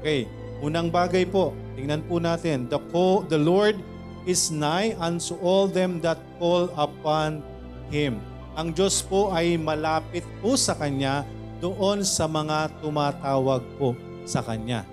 Okay, 0.00 0.30
unang 0.62 0.88
bagay 0.88 1.26
po, 1.26 1.50
tingnan 1.74 2.06
po 2.06 2.22
natin, 2.22 2.70
the, 2.70 2.78
call, 2.94 3.26
the 3.26 3.38
Lord 3.38 3.74
is 4.22 4.54
nigh 4.54 4.94
unto 5.02 5.34
all 5.42 5.66
them 5.66 5.98
that 6.06 6.22
call 6.38 6.70
upon 6.78 7.42
Him. 7.90 8.22
Ang 8.54 8.72
Diyos 8.72 9.02
po 9.02 9.34
ay 9.34 9.58
malapit 9.58 10.22
po 10.38 10.54
sa 10.54 10.78
Kanya 10.78 11.26
doon 11.58 12.06
sa 12.06 12.30
mga 12.30 12.72
tumatawag 12.80 13.66
po 13.76 13.98
sa 14.22 14.40
Kanya. 14.46 14.86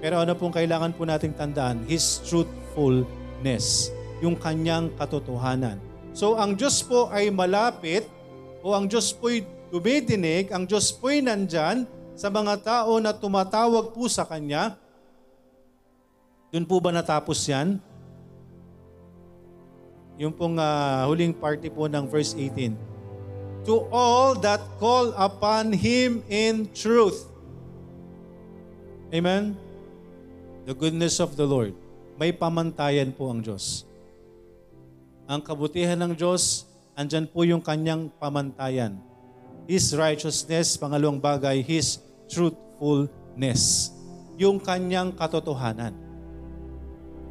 Pero 0.00 0.22
ano 0.22 0.32
pong 0.32 0.54
kailangan 0.54 0.96
po 0.96 1.04
nating 1.04 1.36
tandaan? 1.36 1.84
His 1.84 2.24
truthfulness, 2.24 3.92
yung 4.24 4.38
Kanyang 4.38 4.94
katotohanan. 4.96 5.76
So 6.16 6.38
ang 6.38 6.54
Diyos 6.54 6.80
po 6.86 7.10
ay 7.12 7.28
malapit 7.34 8.08
o 8.60 8.76
ang 8.76 8.86
Diyos 8.88 9.12
po'y 9.12 9.44
dumidinig, 9.72 10.52
ang 10.52 10.68
Diyos 10.68 10.92
po'y 10.92 11.24
nandyan 11.24 11.88
sa 12.16 12.28
mga 12.28 12.60
tao 12.60 13.00
na 13.00 13.16
tumatawag 13.16 13.96
po 13.96 14.04
sa 14.10 14.28
Kanya, 14.28 14.76
doon 16.50 16.66
po 16.66 16.82
ba 16.82 16.90
natapos 16.90 17.46
yan? 17.46 17.78
Yung 20.20 20.34
pong 20.34 20.60
uh, 20.60 21.08
huling 21.08 21.32
party 21.32 21.72
po 21.72 21.88
ng 21.88 22.04
verse 22.10 22.36
18. 22.36 22.76
To 23.64 23.86
all 23.88 24.36
that 24.42 24.60
call 24.76 25.14
upon 25.16 25.72
Him 25.72 26.20
in 26.28 26.68
truth. 26.76 27.24
Amen? 29.14 29.56
The 30.68 30.74
goodness 30.76 31.22
of 31.22 31.38
the 31.38 31.46
Lord. 31.46 31.72
May 32.20 32.36
pamantayan 32.36 33.16
po 33.16 33.32
ang 33.32 33.40
Diyos. 33.40 33.88
Ang 35.24 35.40
kabutihan 35.40 35.96
ng 35.96 36.12
Diyos 36.12 36.68
andyan 37.00 37.24
po 37.24 37.48
yung 37.48 37.64
kanyang 37.64 38.12
pamantayan. 38.20 39.00
His 39.64 39.96
righteousness, 39.96 40.76
pangalawang 40.76 41.16
bagay, 41.16 41.64
His 41.64 41.96
truthfulness. 42.28 43.96
Yung 44.36 44.60
kanyang 44.60 45.16
katotohanan. 45.16 45.96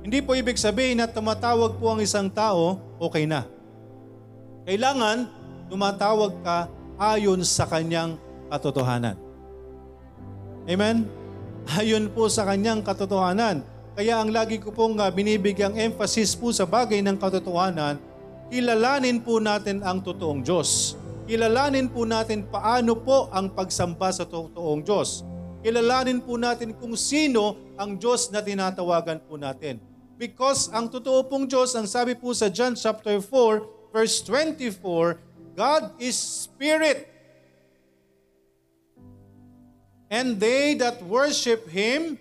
Hindi 0.01 0.25
po 0.25 0.33
ibig 0.33 0.57
sabihin 0.57 0.97
na 0.97 1.05
tumatawag 1.05 1.77
po 1.77 1.93
ang 1.93 2.01
isang 2.01 2.33
tao, 2.33 2.81
okay 2.97 3.29
na. 3.29 3.45
Kailangan 4.65 5.29
tumatawag 5.69 6.33
ka 6.41 6.65
ayon 6.97 7.45
sa 7.45 7.69
kanyang 7.69 8.17
katotohanan. 8.49 9.17
Amen? 10.65 11.05
Ayon 11.77 12.09
po 12.09 12.25
sa 12.29 12.49
kanyang 12.49 12.81
katotohanan. 12.81 13.61
Kaya 13.93 14.21
ang 14.21 14.33
lagi 14.33 14.57
ko 14.57 14.73
pong 14.73 14.97
uh, 14.97 15.09
binibigyang 15.11 15.75
emphasis 15.77 16.33
po 16.33 16.49
sa 16.49 16.65
bagay 16.65 17.03
ng 17.03 17.19
katotohanan, 17.19 17.99
kilalanin 18.49 19.21
po 19.21 19.37
natin 19.37 19.85
ang 19.85 20.01
totoong 20.01 20.41
Diyos. 20.41 20.97
Kilalanin 21.29 21.85
po 21.85 22.09
natin 22.09 22.49
paano 22.49 22.97
po 22.97 23.29
ang 23.29 23.53
pagsamba 23.53 24.09
sa 24.09 24.25
totoong 24.25 24.81
Diyos. 24.81 25.21
Kilalanin 25.61 26.25
po 26.25 26.35
natin 26.41 26.73
kung 26.73 26.97
sino 26.97 27.55
ang 27.77 28.01
Diyos 28.01 28.33
na 28.33 28.41
tinatawagan 28.41 29.21
po 29.21 29.37
natin. 29.37 29.77
Because 30.17 30.67
ang 30.73 30.89
totoo 30.89 31.23
pong 31.29 31.45
Diyos, 31.47 31.77
ang 31.77 31.85
sabi 31.85 32.17
po 32.17 32.33
sa 32.33 32.49
John 32.49 32.75
chapter 32.75 33.21
4, 33.21 33.93
verse 33.93 34.19
24, 34.25 35.21
God 35.55 35.95
is 36.01 36.17
Spirit. 36.17 37.07
And 40.09 40.41
they 40.41 40.73
that 40.81 41.05
worship 41.05 41.69
Him 41.69 42.17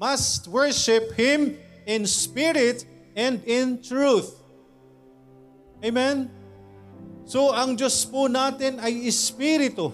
must 0.00 0.48
worship 0.48 1.12
Him 1.12 1.60
in 1.84 2.06
spirit 2.08 2.88
and 3.12 3.42
in 3.44 3.82
truth. 3.82 4.37
Amen? 5.78 6.26
So 7.28 7.52
ang 7.52 7.76
Diyos 7.76 8.02
po 8.08 8.26
natin 8.26 8.80
ay 8.80 9.04
Espiritu. 9.04 9.92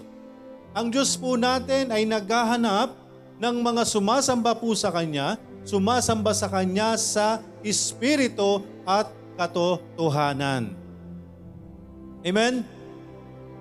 Ang 0.75 0.91
Diyos 0.91 1.15
po 1.19 1.35
natin 1.35 1.91
ay 1.91 2.07
naghahanap 2.07 2.95
ng 3.39 3.55
mga 3.59 3.83
sumasamba 3.83 4.55
po 4.55 4.71
sa 4.75 4.91
Kanya, 4.91 5.35
sumasamba 5.67 6.31
sa 6.31 6.47
Kanya 6.47 6.95
sa 6.95 7.43
Espiritu 7.63 8.63
at 8.87 9.11
katotohanan. 9.35 10.71
Amen? 12.25 12.63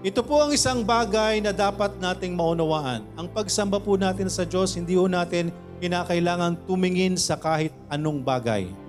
Ito 0.05 0.21
po 0.21 0.37
ang 0.37 0.53
isang 0.53 0.85
bagay 0.85 1.41
na 1.41 1.51
dapat 1.51 1.97
nating 1.97 2.37
maunawaan. 2.37 3.09
Ang 3.17 3.27
pagsamba 3.33 3.81
po 3.81 3.97
natin 3.97 4.29
sa 4.29 4.45
Diyos, 4.45 4.77
hindi 4.77 5.01
po 5.01 5.09
natin 5.09 5.49
kinakailangan 5.81 6.61
tumingin 6.69 7.17
sa 7.17 7.41
kahit 7.41 7.73
anong 7.89 8.21
bagay. 8.21 8.84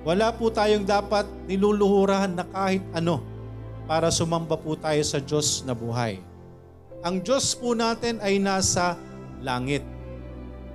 Wala 0.00 0.32
po 0.32 0.48
tayong 0.48 0.88
dapat 0.88 1.28
niluluhurahan 1.44 2.32
na 2.32 2.44
kahit 2.48 2.80
ano 2.96 3.20
para 3.84 4.08
sumamba 4.08 4.56
po 4.56 4.72
tayo 4.72 5.02
sa 5.04 5.20
Diyos 5.20 5.60
na 5.68 5.76
buhay. 5.76 6.24
Ang 7.04 7.20
Diyos 7.20 7.52
po 7.52 7.76
natin 7.76 8.16
ay 8.24 8.40
nasa 8.40 8.96
langit. 9.44 9.84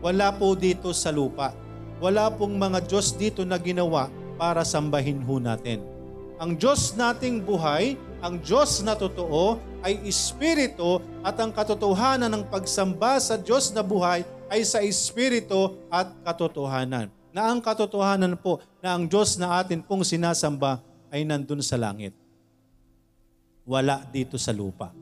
Wala 0.06 0.30
po 0.30 0.54
dito 0.54 0.94
sa 0.94 1.10
lupa. 1.10 1.58
Wala 1.98 2.30
pong 2.30 2.54
mga 2.54 2.86
Diyos 2.86 3.18
dito 3.18 3.42
na 3.42 3.58
ginawa 3.58 4.14
para 4.38 4.62
sambahin 4.62 5.26
ho 5.26 5.42
natin. 5.42 5.82
Ang 6.38 6.60
Diyos 6.60 6.94
nating 6.94 7.42
buhay, 7.42 7.98
ang 8.22 8.38
Diyos 8.38 8.86
na 8.86 8.94
totoo 8.94 9.58
ay 9.82 10.06
Espiritu 10.06 11.02
at 11.26 11.34
ang 11.42 11.50
katotohanan 11.50 12.30
ng 12.30 12.44
pagsamba 12.46 13.18
sa 13.18 13.42
Diyos 13.42 13.74
na 13.74 13.82
buhay 13.82 14.22
ay 14.54 14.62
sa 14.62 14.86
Espiritu 14.86 15.74
at 15.90 16.14
katotohanan. 16.22 17.10
Na 17.36 17.52
ang 17.52 17.60
katotohanan 17.60 18.40
po 18.40 18.64
na 18.80 18.96
ang 18.96 19.12
Diyos 19.12 19.36
na 19.36 19.60
atin 19.60 19.84
pong 19.84 20.08
sinasamba 20.08 20.80
ay 21.12 21.28
nandun 21.28 21.60
sa 21.60 21.76
langit. 21.76 22.16
Wala 23.68 24.08
dito 24.08 24.40
sa 24.40 24.56
lupa. 24.56 24.96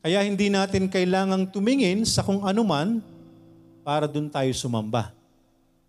Kaya 0.00 0.24
hindi 0.24 0.48
natin 0.48 0.88
kailangang 0.88 1.52
tumingin 1.52 2.08
sa 2.08 2.24
kung 2.24 2.48
anuman 2.48 3.04
para 3.84 4.08
dun 4.08 4.32
tayo 4.32 4.48
sumamba. 4.56 5.12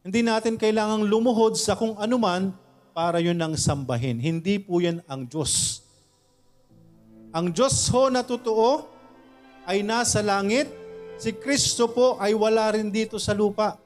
Hindi 0.04 0.28
natin 0.28 0.60
kailangang 0.60 1.08
lumuhod 1.08 1.56
sa 1.56 1.80
kung 1.80 1.96
anuman 1.96 2.52
para 2.92 3.24
yun 3.24 3.40
ang 3.40 3.56
sambahin. 3.56 4.20
Hindi 4.20 4.60
po 4.60 4.84
yan 4.84 5.00
ang 5.08 5.24
Diyos. 5.24 5.84
Ang 7.32 7.56
Diyos 7.56 7.88
ho 7.96 8.12
na 8.12 8.28
totoo 8.28 8.92
ay 9.64 9.88
nasa 9.88 10.20
langit. 10.20 10.68
Si 11.16 11.32
Kristo 11.32 11.88
po 11.88 12.20
ay 12.20 12.36
wala 12.36 12.76
rin 12.76 12.92
dito 12.92 13.16
sa 13.16 13.32
lupa. 13.32 13.85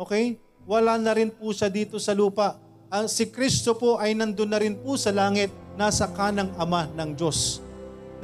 Okay? 0.00 0.40
Wala 0.64 0.96
na 0.96 1.12
rin 1.12 1.28
po 1.28 1.52
siya 1.52 1.68
dito 1.68 2.00
sa 2.00 2.16
lupa. 2.16 2.56
Ang 2.88 3.04
si 3.04 3.28
Kristo 3.28 3.76
po 3.76 4.00
ay 4.00 4.16
nandun 4.16 4.48
na 4.48 4.56
rin 4.56 4.72
po 4.80 4.96
sa 4.96 5.12
langit, 5.12 5.52
nasa 5.76 6.08
kanang 6.08 6.48
Ama 6.56 6.88
ng 6.96 7.12
Diyos. 7.12 7.60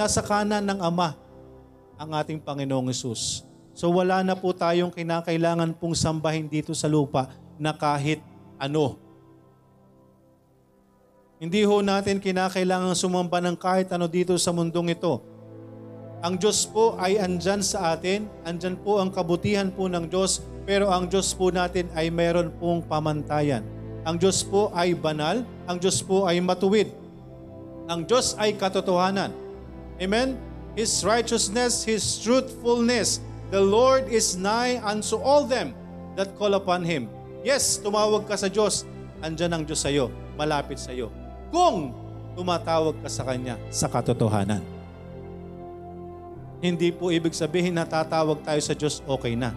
Nasa 0.01 0.25
kanan 0.25 0.65
ng 0.65 0.81
Ama 0.81 1.13
ang 2.01 2.11
ating 2.17 2.41
Panginoong 2.41 2.89
Yesus. 2.89 3.45
So 3.77 3.93
wala 3.93 4.25
na 4.25 4.33
po 4.33 4.57
tayong 4.57 4.89
kinakailangan 4.89 5.77
pong 5.77 5.93
sambahin 5.93 6.49
dito 6.49 6.73
sa 6.73 6.89
lupa 6.89 7.29
na 7.61 7.77
kahit 7.77 8.25
ano. 8.57 8.97
Hindi 11.37 11.61
ho 11.69 11.85
natin 11.85 12.17
kinakailangan 12.17 12.97
sumamba 12.97 13.45
ng 13.45 13.57
kahit 13.61 13.93
ano 13.93 14.09
dito 14.09 14.33
sa 14.41 14.53
mundong 14.57 14.97
ito. 14.97 15.21
Ang 16.25 16.41
Diyos 16.41 16.65
po 16.65 16.97
ay 16.97 17.21
andyan 17.21 17.61
sa 17.61 17.93
atin, 17.93 18.25
andyan 18.49 18.81
po 18.81 18.97
ang 18.97 19.13
kabutihan 19.13 19.69
po 19.69 19.85
ng 19.85 20.09
Diyos, 20.09 20.41
pero 20.67 20.91
ang 20.91 21.07
Diyos 21.07 21.31
po 21.33 21.55
natin 21.55 21.87
ay 21.95 22.11
meron 22.11 22.51
pong 22.59 22.83
pamantayan. 22.83 23.63
Ang 24.03 24.19
Diyos 24.19 24.43
po 24.43 24.75
ay 24.75 24.99
banal, 24.99 25.47
ang 25.65 25.79
Diyos 25.79 26.03
po 26.03 26.27
ay 26.27 26.43
matuwid. 26.43 26.91
Ang 27.87 28.03
Diyos 28.03 28.35
ay 28.37 28.59
katotohanan. 28.59 29.31
Amen? 30.03 30.35
His 30.75 31.07
righteousness, 31.07 31.87
His 31.87 32.03
truthfulness. 32.19 33.23
The 33.55 33.63
Lord 33.63 34.11
is 34.11 34.35
nigh 34.35 34.83
unto 34.83 35.17
all 35.23 35.47
them 35.47 35.73
that 36.19 36.35
call 36.35 36.59
upon 36.59 36.83
Him. 36.83 37.07
Yes, 37.47 37.79
tumawag 37.79 38.27
ka 38.27 38.35
sa 38.35 38.51
Diyos, 38.51 38.83
andyan 39.23 39.55
ang 39.55 39.63
Diyos 39.63 39.87
sa 39.87 39.89
iyo, 39.89 40.11
malapit 40.35 40.83
sa 40.83 40.91
iyo 40.91 41.15
kung 41.55 41.95
tumatawag 42.35 42.99
ka 43.01 43.09
sa 43.09 43.23
Kanya 43.23 43.57
sa 43.73 43.87
katotohanan. 43.87 44.61
Hindi 46.61 46.91
po 46.91 47.13
ibig 47.13 47.37
sabihin 47.37 47.77
na 47.77 47.85
tatawag 47.87 48.43
tayo 48.43 48.61
sa 48.61 48.75
Diyos, 48.75 49.01
okay 49.05 49.37
na. 49.39 49.53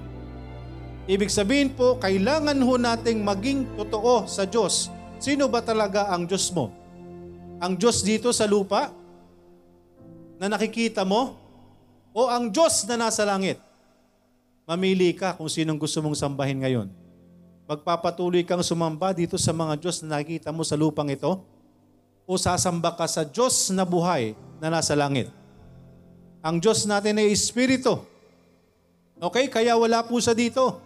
Ibig 1.10 1.34
sabihin 1.34 1.74
po, 1.74 1.98
kailangan 1.98 2.54
ho 2.62 2.74
nating 2.78 3.26
maging 3.26 3.65
totoo 3.74 4.30
sa 4.30 4.45
Diyos. 4.45 4.93
Sino 5.17 5.50
ba 5.50 5.65
talaga 5.65 6.13
ang 6.13 6.30
Diyos 6.30 6.54
mo? 6.54 6.69
Ang 7.58 7.82
Diyos 7.82 8.06
dito 8.06 8.30
sa 8.30 8.45
lupa 8.45 8.93
na 10.38 10.45
nakikita 10.54 11.02
mo? 11.02 11.34
O 12.13 12.30
ang 12.30 12.54
Diyos 12.54 12.86
na 12.86 13.10
nasa 13.10 13.26
langit? 13.26 13.58
Mamili 14.69 15.17
ka 15.17 15.34
kung 15.34 15.50
sinong 15.50 15.82
gusto 15.82 15.98
mong 16.06 16.13
sambahin 16.13 16.62
ngayon. 16.62 16.88
Magpapatuloy 17.65 18.45
kang 18.45 18.62
sumamba 18.62 19.10
dito 19.10 19.34
sa 19.41 19.50
mga 19.50 19.82
Diyos 19.82 20.06
na 20.06 20.22
nakikita 20.22 20.54
mo 20.54 20.62
sa 20.62 20.78
lupang 20.78 21.10
ito? 21.10 21.41
o 22.30 22.38
sasamba 22.38 22.93
ka 22.93 23.10
sa 23.10 23.26
Diyos 23.26 23.74
na 23.74 23.82
buhay 23.82 24.38
na 24.62 24.69
nasa 24.69 24.93
langit. 24.93 25.34
Ang 26.45 26.62
Diyos 26.62 26.86
natin 26.86 27.17
ay 27.17 27.34
Espiritu. 27.34 28.06
Okay? 29.17 29.50
Kaya 29.50 29.74
wala 29.74 30.06
po 30.06 30.22
siya 30.22 30.38
dito. 30.38 30.78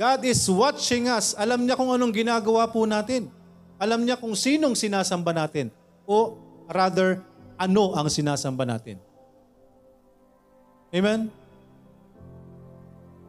God 0.00 0.24
is 0.24 0.40
watching 0.48 1.12
us. 1.12 1.36
Alam 1.36 1.68
niya 1.68 1.76
kung 1.76 1.92
anong 1.92 2.16
ginagawa 2.16 2.64
po 2.72 2.88
natin. 2.88 3.28
Alam 3.76 4.08
niya 4.08 4.16
kung 4.16 4.32
sinong 4.32 4.72
sinasamba 4.72 5.36
natin. 5.36 5.68
O 6.08 6.40
rather, 6.72 7.20
ano 7.60 7.92
ang 7.92 8.08
sinasamba 8.08 8.64
natin. 8.64 8.96
Amen? 10.88 11.28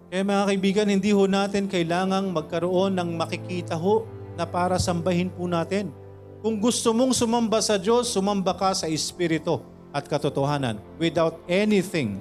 Kaya 0.08 0.24
mga 0.24 0.48
kaibigan, 0.48 0.88
hindi 0.88 1.12
ho 1.12 1.28
natin 1.28 1.68
kailangang 1.68 2.32
magkaroon 2.32 2.96
ng 2.96 3.20
makikita 3.20 3.76
ho 3.76 4.08
na 4.40 4.48
para 4.48 4.80
sambahin 4.80 5.28
po 5.28 5.52
natin. 5.52 5.92
Kung 6.40 6.56
gusto 6.56 6.96
mong 6.96 7.12
sumamba 7.12 7.60
sa 7.60 7.76
Diyos, 7.76 8.16
sumamba 8.16 8.56
ka 8.56 8.72
sa 8.72 8.88
Espiritu 8.88 9.60
at 9.92 10.08
katotohanan 10.08 10.80
without 10.96 11.36
anything 11.52 12.16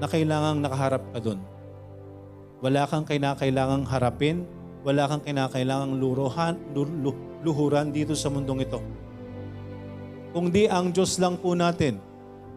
na 0.00 0.08
kailangang 0.08 0.64
nakaharap 0.64 1.04
ka 1.12 1.20
doon. 1.20 1.51
Wala 2.62 2.86
kang 2.86 3.02
kinakailangang 3.02 3.84
harapin, 3.90 4.46
wala 4.86 5.10
kang 5.10 5.20
kinakailangang 5.20 5.98
luruhan, 5.98 6.54
luhuran 7.42 7.90
dito 7.90 8.14
sa 8.14 8.30
mundong 8.30 8.62
ito. 8.62 8.78
Kung 10.30 10.48
di 10.48 10.70
ang 10.70 10.94
Diyos 10.94 11.18
lang 11.18 11.36
po 11.36 11.58
natin, 11.58 11.98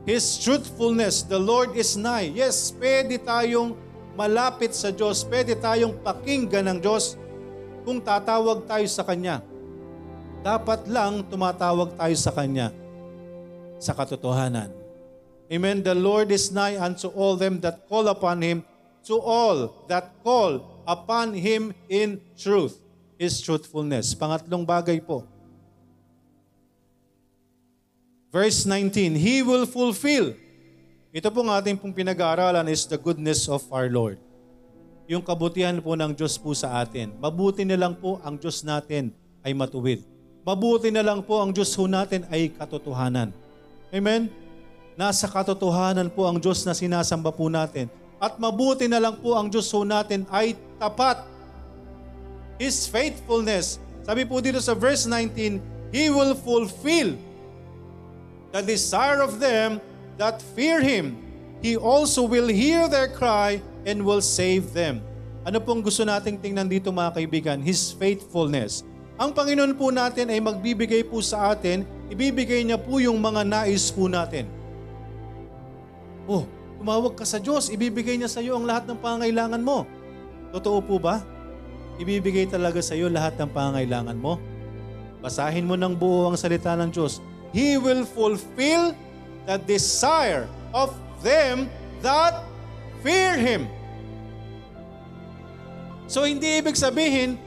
His 0.05 0.37
truthfulness, 0.37 1.25
the 1.25 1.41
Lord 1.41 1.73
is 1.73 1.97
nigh. 1.97 2.29
Yes, 2.29 2.69
pwede 2.77 3.17
tayong 3.17 3.73
malapit 4.13 4.77
sa 4.77 4.93
Diyos, 4.93 5.25
pwede 5.25 5.57
tayong 5.57 5.97
pakinggan 6.05 6.69
ng 6.69 6.79
Diyos 6.79 7.17
kung 7.81 7.97
tatawag 7.97 8.69
tayo 8.69 8.85
sa 8.85 9.01
Kanya 9.01 9.41
dapat 10.45 10.85
lang 10.85 11.25
tumatawag 11.25 11.97
tayo 11.97 12.13
sa 12.13 12.29
Kanya 12.29 12.69
sa 13.81 13.97
katotohanan. 13.97 14.69
Amen. 15.49 15.81
The 15.81 15.97
Lord 15.97 16.29
is 16.29 16.53
nigh 16.53 16.77
unto 16.77 17.09
all 17.17 17.33
them 17.33 17.57
that 17.65 17.89
call 17.89 18.05
upon 18.05 18.45
Him, 18.45 18.61
to 19.05 19.17
all 19.21 19.85
that 19.87 20.11
call 20.25 20.83
upon 20.85 21.33
Him 21.33 21.73
in 21.89 22.21
truth. 22.37 22.81
His 23.15 23.39
truthfulness. 23.39 24.11
Pangatlong 24.11 24.67
bagay 24.67 24.99
po. 24.99 25.23
Verse 28.27 28.67
19, 28.67 29.15
He 29.15 29.39
will 29.39 29.63
fulfill. 29.63 30.35
Ito 31.15 31.31
pong 31.31 31.47
ating 31.47 31.79
pong 31.79 31.95
pinag-aaralan 31.95 32.67
is 32.67 32.83
the 32.83 32.99
goodness 32.99 33.47
of 33.47 33.63
our 33.71 33.87
Lord. 33.87 34.19
Yung 35.07 35.23
kabutihan 35.23 35.79
po 35.79 35.95
ng 35.95 36.11
Diyos 36.11 36.35
po 36.35 36.51
sa 36.51 36.83
atin. 36.83 37.15
Mabuti 37.15 37.63
na 37.63 37.79
lang 37.79 37.95
po 37.95 38.19
ang 38.19 38.35
Diyos 38.35 38.67
natin 38.67 39.15
ay 39.39 39.55
matuwid. 39.55 40.03
Mabuti 40.43 40.91
na 40.91 41.01
lang 41.01 41.23
po 41.23 41.39
ang 41.39 41.55
Diyos 41.55 41.71
ho 41.73 41.87
natin 41.87 42.27
ay 42.27 42.51
katotohanan. 42.51 43.31
Amen? 43.89 44.27
Nasa 44.93 45.25
katotohanan 45.25 46.11
po 46.11 46.27
ang 46.27 46.37
Diyos 46.37 46.61
na 46.67 46.75
sinasamba 46.75 47.31
po 47.31 47.47
natin. 47.47 47.87
At 48.19 48.39
mabuti 48.39 48.87
na 48.87 48.99
lang 48.99 49.19
po 49.19 49.35
ang 49.35 49.51
Diyos 49.51 49.67
ho 49.75 49.83
natin 49.83 50.23
ay 50.31 50.55
tapat. 50.79 51.23
His 52.55 52.87
faithfulness. 52.87 53.83
Sabi 54.07 54.23
po 54.23 54.39
dito 54.39 54.61
sa 54.63 54.71
verse 54.71 55.03
19, 55.03 55.59
He 55.91 56.07
will 56.07 56.35
fulfill 56.35 57.19
the 58.55 58.61
desire 58.63 59.19
of 59.19 59.43
them 59.43 59.83
that 60.15 60.39
fear 60.55 60.79
Him. 60.79 61.19
He 61.59 61.75
also 61.75 62.23
will 62.23 62.47
hear 62.47 62.87
their 62.87 63.11
cry 63.11 63.59
and 63.83 64.03
will 64.03 64.23
save 64.23 64.71
them. 64.71 65.03
Ano 65.45 65.61
pong 65.61 65.85
gusto 65.85 66.01
nating 66.01 66.41
tingnan 66.41 66.65
dito 66.65 66.89
mga 66.89 67.21
kaibigan? 67.21 67.57
His 67.61 67.93
faithfulness. 67.93 68.81
Ang 69.15 69.31
Panginoon 69.31 69.77
po 69.77 69.93
natin 69.93 70.27
ay 70.27 70.43
magbibigay 70.43 71.07
po 71.07 71.23
sa 71.23 71.55
atin, 71.55 71.87
ibibigay 72.11 72.65
niya 72.67 72.75
po 72.75 72.99
yung 72.99 73.15
mga 73.15 73.47
nais 73.47 73.87
po 73.87 74.11
natin. 74.11 74.49
Oh, 76.25 76.43
tumawag 76.79 77.13
ka 77.15 77.25
sa 77.25 77.41
Diyos, 77.41 77.71
ibibigay 77.71 78.19
niya 78.19 78.31
sa 78.31 78.43
iyo 78.43 78.55
ang 78.55 78.67
lahat 78.67 78.85
ng 78.85 78.97
pangangailangan 78.99 79.61
mo. 79.63 79.87
Totoo 80.55 80.79
po 80.83 80.95
ba? 81.01 81.23
Ibibigay 81.99 82.51
talaga 82.51 82.83
sa 82.83 82.95
iyo 82.95 83.07
lahat 83.07 83.39
ng 83.39 83.49
pangangailangan 83.51 84.17
mo? 84.19 84.39
Basahin 85.23 85.65
mo 85.65 85.79
ng 85.79 85.95
buo 85.95 86.29
ang 86.29 86.37
salita 86.37 86.75
ng 86.77 86.91
Diyos. 86.91 87.23
He 87.55 87.79
will 87.79 88.03
fulfill 88.03 88.93
the 89.47 89.57
desire 89.63 90.45
of 90.75 90.91
them 91.23 91.71
that 92.03 92.43
fear 93.01 93.39
Him. 93.39 93.65
So 96.05 96.29
hindi 96.29 96.61
ibig 96.61 96.77
sabihin, 96.77 97.39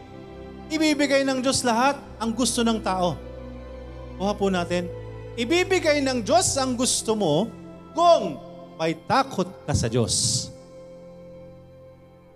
ibibigay 0.72 1.22
ng 1.22 1.44
Diyos 1.44 1.62
lahat 1.62 2.00
ang 2.18 2.34
gusto 2.34 2.66
ng 2.66 2.82
tao. 2.82 3.14
Kuha 4.18 4.34
po 4.34 4.50
natin. 4.50 4.90
Ibibigay 5.38 6.02
ng 6.02 6.26
Diyos 6.26 6.58
ang 6.58 6.74
gusto 6.74 7.14
mo 7.14 7.46
kung 7.94 8.47
may 8.78 8.94
takot 8.94 9.50
ka 9.66 9.74
sa 9.74 9.90
Diyos. 9.90 10.46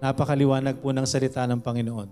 Napakaliwanag 0.03 0.83
po 0.83 0.91
ng 0.91 1.07
salita 1.07 1.47
ng 1.47 1.63
Panginoon. 1.63 2.11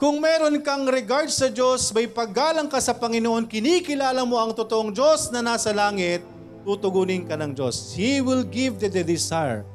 Kung 0.00 0.18
meron 0.18 0.56
kang 0.64 0.88
regard 0.88 1.28
sa 1.28 1.52
Diyos, 1.52 1.92
may 1.92 2.08
paggalang 2.08 2.66
ka 2.66 2.80
sa 2.80 2.96
Panginoon, 2.96 3.44
kinikilala 3.44 4.24
mo 4.24 4.40
ang 4.40 4.56
totoong 4.56 4.90
Diyos 4.90 5.28
na 5.28 5.44
nasa 5.44 5.70
langit, 5.76 6.24
tutugunin 6.64 7.28
ka 7.28 7.36
ng 7.36 7.52
Diyos. 7.52 7.92
He 7.92 8.24
will 8.24 8.42
give 8.42 8.80
thee 8.80 8.90
the 8.90 9.04
desire 9.04 9.68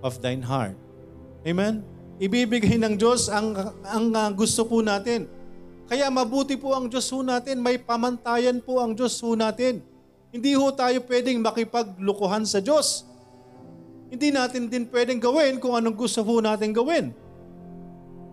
of 0.00 0.22
thine 0.22 0.40
heart. 0.40 0.78
Amen? 1.42 1.82
Ibibigay 2.22 2.78
ng 2.78 2.94
Diyos 2.94 3.26
ang, 3.26 3.74
ang 3.82 4.06
uh, 4.14 4.30
gusto 4.32 4.64
po 4.64 4.80
natin. 4.80 5.26
Kaya 5.90 6.06
mabuti 6.06 6.54
po 6.54 6.70
ang 6.70 6.86
Diyos 6.86 7.10
ho 7.10 7.26
natin, 7.26 7.58
may 7.58 7.74
pamantayan 7.74 8.62
po 8.62 8.78
ang 8.78 8.94
Diyos 8.94 9.18
ho 9.18 9.34
natin. 9.34 9.82
Hindi 10.30 10.54
ho 10.54 10.70
tayo 10.70 11.02
pwedeng 11.10 11.42
makipaglukuhan 11.42 12.46
sa 12.46 12.62
Diyos. 12.62 13.02
Hindi 14.10 14.30
natin 14.30 14.70
din 14.70 14.86
pwedeng 14.90 15.18
gawin 15.18 15.58
kung 15.58 15.74
anong 15.74 15.98
gusto 15.98 16.22
ho 16.22 16.38
natin 16.38 16.70
gawin. 16.70 17.10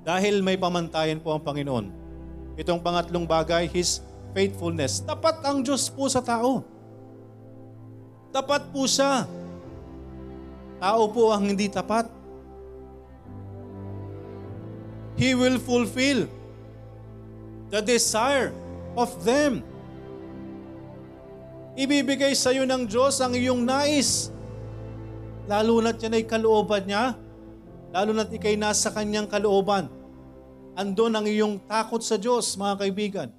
Dahil 0.05 0.45
may 0.45 0.57
pamantayan 0.57 1.21
po 1.21 1.33
ang 1.33 1.41
Panginoon. 1.41 1.89
Itong 2.57 2.81
pangatlong 2.81 3.25
bagay, 3.25 3.69
His 3.69 4.01
faithfulness. 4.33 5.01
Tapat 5.05 5.41
ang 5.45 5.65
Diyos 5.65 5.89
po 5.89 6.05
sa 6.09 6.21
tao. 6.21 6.65
Tapat 8.33 8.69
po 8.69 8.85
siya. 8.85 9.25
Tao 10.77 11.09
po 11.09 11.33
ang 11.33 11.49
hindi 11.49 11.65
tapat. 11.65 12.09
He 15.17 15.33
will 15.33 15.57
fulfill 15.57 16.29
the 17.73 17.81
desire 17.81 18.53
of 18.93 19.09
them. 19.25 19.65
Ibibigay 21.77 22.33
sa 22.33 22.49
iyo 22.49 22.65
ng 22.65 22.89
Diyos 22.89 23.21
ang 23.21 23.37
iyong 23.37 23.61
nais. 23.61 24.33
Lalo 25.45 25.77
na't 25.77 26.01
yan 26.01 26.17
ay 26.17 26.25
kalooban 26.25 26.89
niya. 26.89 27.13
Lalo 27.93 28.11
na't 28.17 28.33
ikay 28.33 28.57
nasa 28.57 28.89
kanyang 28.89 29.29
kalooban. 29.29 29.85
Andon 30.73 31.13
ang 31.13 31.29
iyong 31.29 31.61
takot 31.69 32.01
sa 32.01 32.17
Diyos, 32.17 32.57
mga 32.57 32.81
kaibigan. 32.81 33.29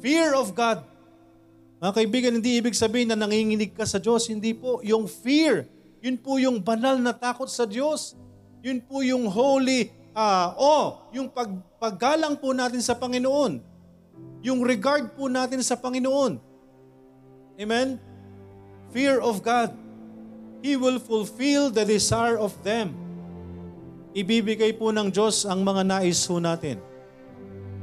Fear 0.00 0.32
of 0.32 0.56
God. 0.56 0.80
Mga 1.84 1.92
kaibigan, 1.92 2.32
hindi 2.40 2.56
ibig 2.56 2.72
sabihin 2.72 3.12
na 3.12 3.20
nanginginig 3.20 3.76
ka 3.76 3.84
sa 3.84 4.00
Diyos. 4.00 4.32
Hindi 4.32 4.56
po. 4.56 4.80
Yung 4.80 5.04
fear, 5.04 5.68
yun 6.00 6.16
po 6.16 6.40
yung 6.40 6.64
banal 6.64 6.96
na 6.96 7.12
takot 7.12 7.52
sa 7.52 7.68
Diyos. 7.68 8.16
Yun 8.64 8.80
po 8.80 9.04
yung 9.04 9.28
holy 9.28 9.92
uh, 10.14 10.54
oh, 10.56 10.86
yung 11.10 11.28
pag, 11.28 11.50
paggalang 11.76 12.38
po 12.38 12.54
natin 12.54 12.80
sa 12.80 12.94
Panginoon, 12.94 13.60
yung 14.40 14.62
regard 14.62 15.12
po 15.12 15.26
natin 15.26 15.60
sa 15.60 15.74
Panginoon. 15.76 16.53
Amen? 17.58 18.00
Fear 18.90 19.22
of 19.22 19.42
God. 19.42 19.74
He 20.64 20.78
will 20.78 20.96
fulfill 20.98 21.68
the 21.68 21.84
desire 21.84 22.40
of 22.40 22.56
them. 22.64 22.96
Ibibigay 24.14 24.78
po 24.78 24.94
ng 24.94 25.10
Diyos 25.10 25.44
ang 25.44 25.60
mga 25.60 25.82
nais 25.84 26.22
po 26.24 26.38
natin. 26.38 26.80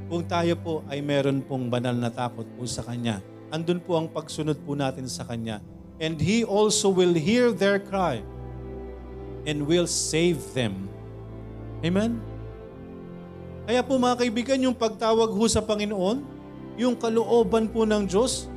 Kung 0.07 0.23
tayo 0.27 0.55
po 0.59 0.73
ay 0.91 0.99
meron 0.99 1.43
pong 1.43 1.71
banal 1.71 1.95
na 1.95 2.11
takot 2.11 2.47
po 2.57 2.63
sa 2.67 2.83
Kanya, 2.83 3.23
andun 3.51 3.79
po 3.79 3.99
ang 3.99 4.07
pagsunod 4.11 4.59
po 4.63 4.75
natin 4.75 5.07
sa 5.07 5.23
Kanya. 5.23 5.59
And 6.01 6.17
He 6.17 6.41
also 6.41 6.89
will 6.89 7.13
hear 7.13 7.53
their 7.53 7.77
cry 7.77 8.23
and 9.45 9.69
will 9.69 9.85
save 9.87 10.41
them 10.57 10.91
Amen? 11.81 12.21
Kaya 13.65 13.81
po 13.81 13.97
mga 13.97 14.21
kaibigan, 14.21 14.65
yung 14.69 14.77
pagtawag 14.77 15.33
ho 15.33 15.43
sa 15.49 15.65
Panginoon, 15.65 16.21
yung 16.77 16.93
kalooban 16.97 17.69
po 17.69 17.85
ng 17.85 18.05
Diyos, 18.05 18.49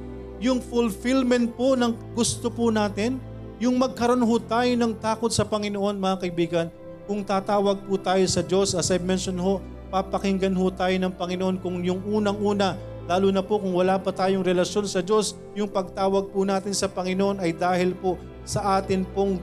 yung 0.42 0.58
fulfillment 0.58 1.54
po 1.54 1.78
ng 1.78 1.94
gusto 2.14 2.50
po 2.50 2.70
natin, 2.70 3.18
yung 3.62 3.78
magkaroon 3.78 4.22
ho 4.22 4.36
tayo 4.42 4.72
ng 4.74 4.92
takot 4.98 5.30
sa 5.30 5.46
Panginoon 5.46 5.96
mga 5.96 6.16
kaibigan, 6.26 6.66
kung 7.04 7.22
tatawag 7.22 7.84
po 7.84 7.94
tayo 8.00 8.24
sa 8.26 8.40
Diyos, 8.42 8.74
as 8.74 8.90
I 8.90 8.98
mentioned 8.98 9.38
ho, 9.38 9.62
papakinggan 9.94 10.56
ho 10.56 10.72
tayo 10.74 10.96
ng 10.98 11.14
Panginoon 11.14 11.56
kung 11.62 11.84
yung 11.86 12.02
unang-una, 12.02 12.74
lalo 13.06 13.28
na 13.30 13.44
po 13.44 13.60
kung 13.60 13.76
wala 13.76 14.00
pa 14.00 14.10
tayong 14.10 14.42
relasyon 14.42 14.90
sa 14.90 15.04
Diyos, 15.04 15.38
yung 15.54 15.70
pagtawag 15.70 16.34
po 16.34 16.42
natin 16.42 16.74
sa 16.74 16.90
Panginoon 16.90 17.38
ay 17.38 17.54
dahil 17.54 17.94
po 17.94 18.18
sa 18.42 18.80
atin 18.80 19.06
pong 19.06 19.38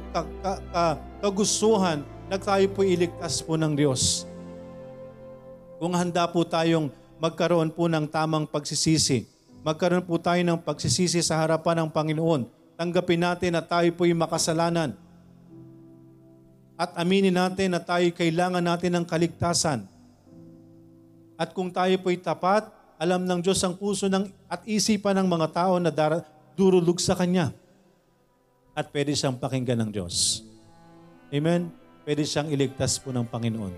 kagustuhan 1.24 2.04
na 2.28 2.36
tayo 2.36 2.68
po 2.74 2.84
iligtas 2.84 3.40
po 3.40 3.56
ng 3.56 3.74
Diyos. 3.74 4.28
Kung 5.82 5.96
handa 5.98 6.28
po 6.30 6.46
tayong 6.46 6.94
magkaroon 7.18 7.72
po 7.74 7.88
ng 7.90 8.06
tamang 8.06 8.46
pagsisisi, 8.46 9.31
magkaroon 9.62 10.06
po 10.06 10.18
tayo 10.18 10.42
ng 10.42 10.60
pagsisisi 10.60 11.22
sa 11.22 11.42
harapan 11.42 11.86
ng 11.86 11.90
Panginoon, 11.90 12.50
tanggapin 12.78 13.22
natin 13.22 13.58
na 13.58 13.64
tayo 13.64 13.90
po'y 13.94 14.14
makasalanan 14.14 14.98
at 16.82 16.98
aminin 16.98 17.34
natin 17.34 17.78
na 17.78 17.82
tayo 17.82 18.10
kailangan 18.10 18.62
natin 18.62 18.98
ng 18.98 19.06
kaligtasan. 19.06 19.86
At 21.38 21.54
kung 21.54 21.70
tayo 21.70 21.94
po'y 22.02 22.18
tapat, 22.18 22.66
alam 22.98 23.22
ng 23.22 23.42
Diyos 23.42 23.62
ang 23.62 23.78
puso 23.78 24.10
ng, 24.10 24.30
at 24.50 24.66
isipan 24.66 25.14
ng 25.22 25.28
mga 25.30 25.48
tao 25.54 25.78
na 25.78 25.94
dar, 25.94 26.26
durulog 26.58 26.98
sa 26.98 27.14
Kanya. 27.14 27.54
At 28.74 28.90
pwede 28.90 29.14
siyang 29.14 29.38
pakinggan 29.38 29.78
ng 29.78 29.90
Diyos. 29.94 30.42
Amen? 31.30 31.82
pwede 32.06 32.26
siyang 32.26 32.50
iligtas 32.50 32.98
po 32.98 33.14
ng 33.14 33.26
Panginoon. 33.26 33.74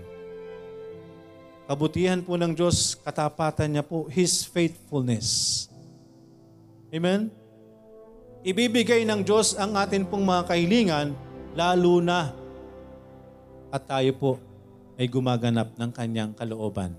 Kabutihan 1.64 2.20
po 2.20 2.36
ng 2.36 2.52
Diyos, 2.52 2.92
katapatan 3.00 3.72
niya 3.72 3.84
po, 3.84 4.04
His 4.12 4.44
faithfulness. 4.44 5.68
Amen? 6.94 7.26
Ibibigay 8.46 9.02
ng 9.02 9.26
Diyos 9.26 9.58
ang 9.58 9.74
atin 9.74 10.06
pong 10.06 10.22
mga 10.22 10.46
kahilingan, 10.46 11.10
lalo 11.58 11.98
na 11.98 12.30
at 13.74 13.82
tayo 13.90 14.14
po 14.14 14.32
ay 14.94 15.10
gumaganap 15.10 15.74
ng 15.74 15.90
kanyang 15.90 16.30
kalooban. 16.38 16.94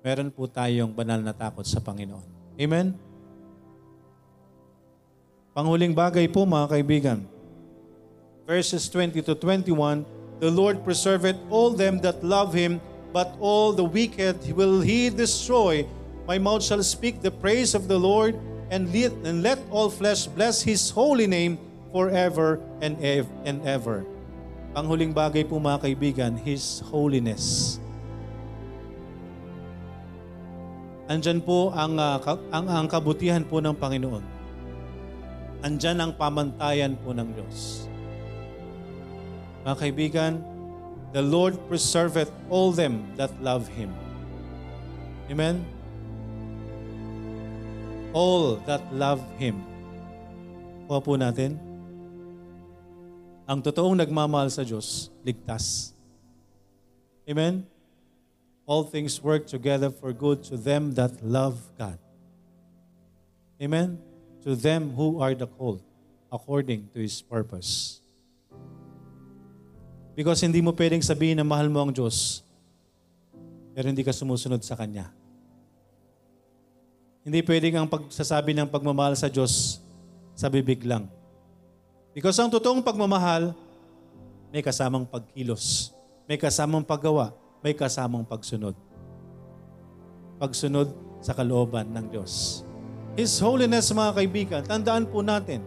Meron 0.00 0.32
po 0.32 0.48
tayong 0.48 0.88
banal 0.88 1.20
na 1.20 1.36
takot 1.36 1.68
sa 1.68 1.76
Panginoon. 1.84 2.24
Amen? 2.56 2.96
Panghuling 5.52 5.92
bagay 5.92 6.24
po 6.32 6.48
mga 6.48 6.72
kaibigan. 6.72 7.18
Verses 8.48 8.88
20 8.88 9.20
to 9.20 9.36
21, 9.36 10.08
The 10.40 10.48
Lord 10.48 10.80
preserveth 10.80 11.36
all 11.52 11.76
them 11.76 12.00
that 12.00 12.24
love 12.24 12.56
him, 12.56 12.80
but 13.12 13.36
all 13.36 13.76
the 13.76 13.84
wicked 13.84 14.40
will 14.56 14.80
he 14.80 15.12
destroy. 15.12 15.84
My 16.24 16.40
mouth 16.40 16.64
shall 16.64 16.80
speak 16.80 17.20
the 17.20 17.32
praise 17.32 17.76
of 17.76 17.84
the 17.84 18.00
Lord, 18.00 18.40
and 18.70 18.90
let, 18.90 19.12
and 19.22 19.42
let 19.42 19.58
all 19.70 19.90
flesh 19.90 20.26
bless 20.26 20.62
his 20.62 20.90
holy 20.90 21.26
name 21.26 21.58
forever 21.96 22.60
and, 22.82 22.98
ev- 23.00 23.30
and 23.48 23.64
ever. 23.64 24.04
Panghuling 24.76 25.16
bagay 25.16 25.48
po 25.48 25.56
mga 25.56 25.88
kaibigan, 25.88 26.36
His 26.36 26.84
holiness. 26.92 27.76
Andyan 31.08 31.40
po 31.40 31.72
ang, 31.72 31.96
uh, 31.96 32.20
ang, 32.52 32.66
ang 32.68 32.86
kabutihan 32.90 33.40
po 33.40 33.64
ng 33.64 33.72
Panginoon. 33.72 34.20
Andyan 35.64 35.96
ang 35.96 36.12
pamantayan 36.20 36.92
po 37.00 37.16
ng 37.16 37.24
Diyos. 37.32 37.88
Mga 39.64 39.76
kaibigan, 39.80 40.32
the 41.16 41.24
Lord 41.24 41.56
preserveth 41.72 42.28
all 42.52 42.68
them 42.68 43.08
that 43.16 43.32
love 43.40 43.64
Him. 43.72 43.88
Amen? 45.32 45.64
All 48.16 48.56
that 48.64 48.80
love 48.96 49.20
Him. 49.36 49.60
Kuha 50.88 51.04
po 51.04 51.20
natin. 51.20 51.60
Ang 53.44 53.60
totoong 53.60 53.92
nagmamahal 53.92 54.48
sa 54.48 54.64
Diyos, 54.64 55.12
ligtas. 55.20 55.92
Amen? 57.28 57.68
All 58.64 58.88
things 58.88 59.20
work 59.20 59.44
together 59.44 59.92
for 59.92 60.16
good 60.16 60.40
to 60.48 60.56
them 60.56 60.96
that 60.96 61.12
love 61.20 61.60
God. 61.76 62.00
Amen? 63.60 64.00
To 64.48 64.56
them 64.56 64.96
who 64.96 65.20
are 65.20 65.36
the 65.36 65.44
called 65.44 65.84
according 66.32 66.88
to 66.96 67.04
His 67.04 67.20
purpose. 67.20 68.00
Because 70.16 70.40
hindi 70.40 70.64
mo 70.64 70.72
pwedeng 70.72 71.04
sabihin 71.04 71.36
na 71.36 71.44
mahal 71.44 71.68
mo 71.68 71.84
ang 71.84 71.92
Diyos, 71.92 72.40
pero 73.76 73.92
hindi 73.92 74.00
ka 74.00 74.16
sumusunod 74.16 74.64
sa 74.64 74.72
Kanya. 74.72 75.12
Hindi 77.26 77.42
pwedeng 77.42 77.74
ang 77.82 77.88
pagsasabi 77.90 78.54
ng 78.54 78.70
pagmamahal 78.70 79.18
sa 79.18 79.26
Diyos 79.26 79.82
sa 80.38 80.46
bibig 80.46 80.86
lang. 80.86 81.10
Because 82.14 82.38
ang 82.38 82.46
totoong 82.46 82.86
pagmamahal, 82.86 83.50
may 84.54 84.62
kasamang 84.62 85.02
pagkilos, 85.02 85.90
may 86.30 86.38
kasamang 86.38 86.86
paggawa, 86.86 87.34
may 87.66 87.74
kasamang 87.74 88.22
pagsunod. 88.22 88.78
Pagsunod 90.38 90.94
sa 91.18 91.34
kalooban 91.34 91.90
ng 91.90 92.14
Diyos. 92.14 92.62
His 93.18 93.34
holiness, 93.42 93.90
mga 93.90 94.12
kaibigan, 94.14 94.62
tandaan 94.62 95.10
po 95.10 95.18
natin, 95.18 95.66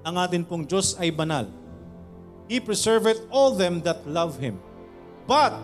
ang 0.00 0.16
atin 0.16 0.40
pong 0.40 0.64
Diyos 0.64 0.96
ay 0.96 1.12
banal 1.12 1.60
He 2.50 2.58
preserveth 2.58 3.22
all 3.30 3.54
them 3.54 3.78
that 3.86 4.02
love 4.10 4.42
Him. 4.42 4.58
But, 5.30 5.54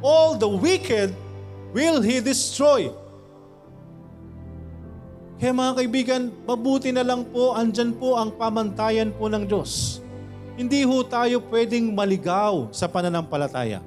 all 0.00 0.40
the 0.40 0.48
wicked 0.48 1.12
will 1.76 2.00
He 2.00 2.24
destroy. 2.24 2.88
Kaya 5.38 5.54
mga 5.54 5.72
kaibigan, 5.78 6.22
mabuti 6.50 6.90
na 6.90 7.06
lang 7.06 7.22
po, 7.22 7.54
andyan 7.54 7.94
po 7.94 8.18
ang 8.18 8.34
pamantayan 8.34 9.14
po 9.14 9.30
ng 9.30 9.46
Diyos. 9.46 10.02
Hindi 10.58 10.82
ho 10.82 11.06
tayo 11.06 11.38
pwedeng 11.46 11.94
maligaw 11.94 12.66
sa 12.74 12.90
pananampalataya. 12.90 13.78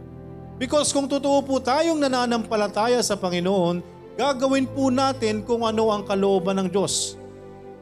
Because 0.56 0.96
kung 0.96 1.12
totoo 1.12 1.44
po 1.44 1.60
tayong 1.60 2.00
nananampalataya 2.00 3.04
sa 3.04 3.20
Panginoon, 3.20 3.84
gagawin 4.16 4.64
po 4.64 4.88
natin 4.88 5.44
kung 5.44 5.68
ano 5.68 5.92
ang 5.92 6.08
kalooban 6.08 6.56
ng 6.56 6.68
Diyos. 6.72 7.20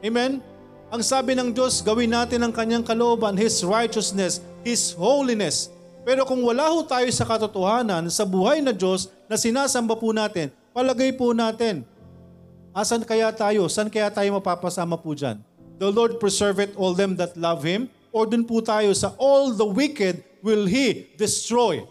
Amen? 0.02 0.42
Ang 0.90 1.06
sabi 1.06 1.38
ng 1.38 1.54
Diyos, 1.54 1.78
gawin 1.86 2.10
natin 2.10 2.42
ang 2.42 2.50
kanyang 2.50 2.82
kalooban, 2.82 3.38
His 3.38 3.62
righteousness, 3.62 4.42
His 4.66 4.90
holiness. 4.98 5.70
Pero 6.02 6.26
kung 6.26 6.42
wala 6.42 6.66
ho 6.74 6.82
tayo 6.82 7.06
sa 7.14 7.22
katotohanan, 7.22 8.10
sa 8.10 8.26
buhay 8.26 8.58
na 8.58 8.74
Diyos 8.74 9.14
na 9.30 9.38
sinasamba 9.38 9.94
po 9.94 10.10
natin, 10.10 10.50
palagay 10.74 11.14
po 11.14 11.30
natin, 11.30 11.86
asan 12.74 13.02
kaya 13.02 13.30
tayo? 13.34 13.66
San 13.66 13.90
kaya 13.90 14.10
tayo 14.10 14.36
mapapasama 14.38 14.98
po 14.98 15.14
dyan? 15.14 15.42
The 15.80 15.88
Lord 15.88 16.20
preserveth 16.20 16.76
all 16.76 16.92
them 16.92 17.16
that 17.16 17.34
love 17.34 17.64
Him? 17.64 17.88
Or 18.10 18.26
dun 18.26 18.44
po 18.44 18.60
tayo 18.60 18.90
sa 18.92 19.14
all 19.16 19.54
the 19.54 19.64
wicked 19.64 20.22
will 20.42 20.66
He 20.66 21.08
destroy? 21.16 21.82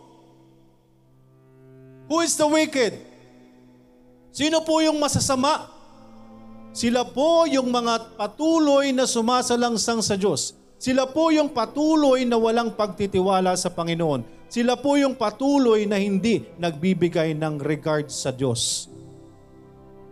Who 2.09 2.25
is 2.25 2.33
the 2.37 2.49
wicked? 2.49 2.97
Sino 4.33 4.61
po 4.65 4.81
yung 4.81 4.97
masasama? 4.97 5.69
Sila 6.69 7.01
po 7.01 7.49
yung 7.49 7.73
mga 7.73 8.13
patuloy 8.13 8.93
na 8.93 9.09
sumasalangsang 9.09 10.05
sa 10.05 10.13
Diyos. 10.13 10.53
Sila 10.79 11.09
po 11.09 11.33
yung 11.33 11.49
patuloy 11.51 12.23
na 12.23 12.39
walang 12.39 12.71
pagtitiwala 12.71 13.57
sa 13.57 13.73
Panginoon. 13.73 14.23
Sila 14.47 14.77
po 14.79 14.95
yung 14.95 15.17
patuloy 15.17 15.83
na 15.85 15.99
hindi 15.99 16.45
nagbibigay 16.55 17.35
ng 17.35 17.59
regard 17.61 18.07
sa 18.09 18.31
Diyos. 18.31 18.89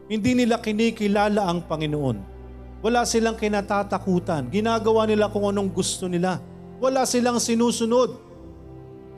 Hindi 0.07 0.39
nila 0.39 0.63
kinikilala 0.63 1.51
ang 1.51 1.67
Panginoon. 1.67 2.17
Wala 2.79 3.03
silang 3.03 3.35
kinatatakutan. 3.35 4.47
Ginagawa 4.47 5.03
nila 5.03 5.27
kung 5.27 5.51
anong 5.51 5.67
gusto 5.67 6.07
nila. 6.07 6.39
Wala 6.79 7.03
silang 7.03 7.43
sinusunod. 7.43 8.15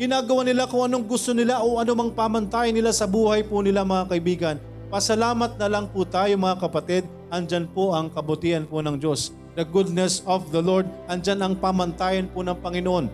Ginagawa 0.01 0.41
nila 0.47 0.65
kung 0.65 0.89
anong 0.89 1.05
gusto 1.05 1.35
nila 1.35 1.61
o 1.61 1.77
anumang 1.77 2.09
pamantayan 2.09 2.73
nila 2.73 2.89
sa 2.89 3.05
buhay 3.05 3.45
po 3.45 3.61
nila 3.61 3.85
mga 3.85 4.09
kaibigan. 4.09 4.55
Pasalamat 4.89 5.61
na 5.61 5.69
lang 5.69 5.85
po 5.93 6.01
tayo 6.07 6.33
mga 6.33 6.57
kapatid. 6.57 7.05
Andyan 7.29 7.69
po 7.69 7.93
ang 7.93 8.09
kabutihan 8.09 8.65
po 8.65 8.81
ng 8.81 8.97
Diyos. 8.97 9.29
The 9.53 9.67
goodness 9.67 10.25
of 10.25 10.49
the 10.49 10.63
Lord. 10.63 10.89
Andyan 11.05 11.45
ang 11.45 11.53
pamantayan 11.61 12.25
po 12.33 12.41
ng 12.41 12.57
Panginoon. 12.57 13.05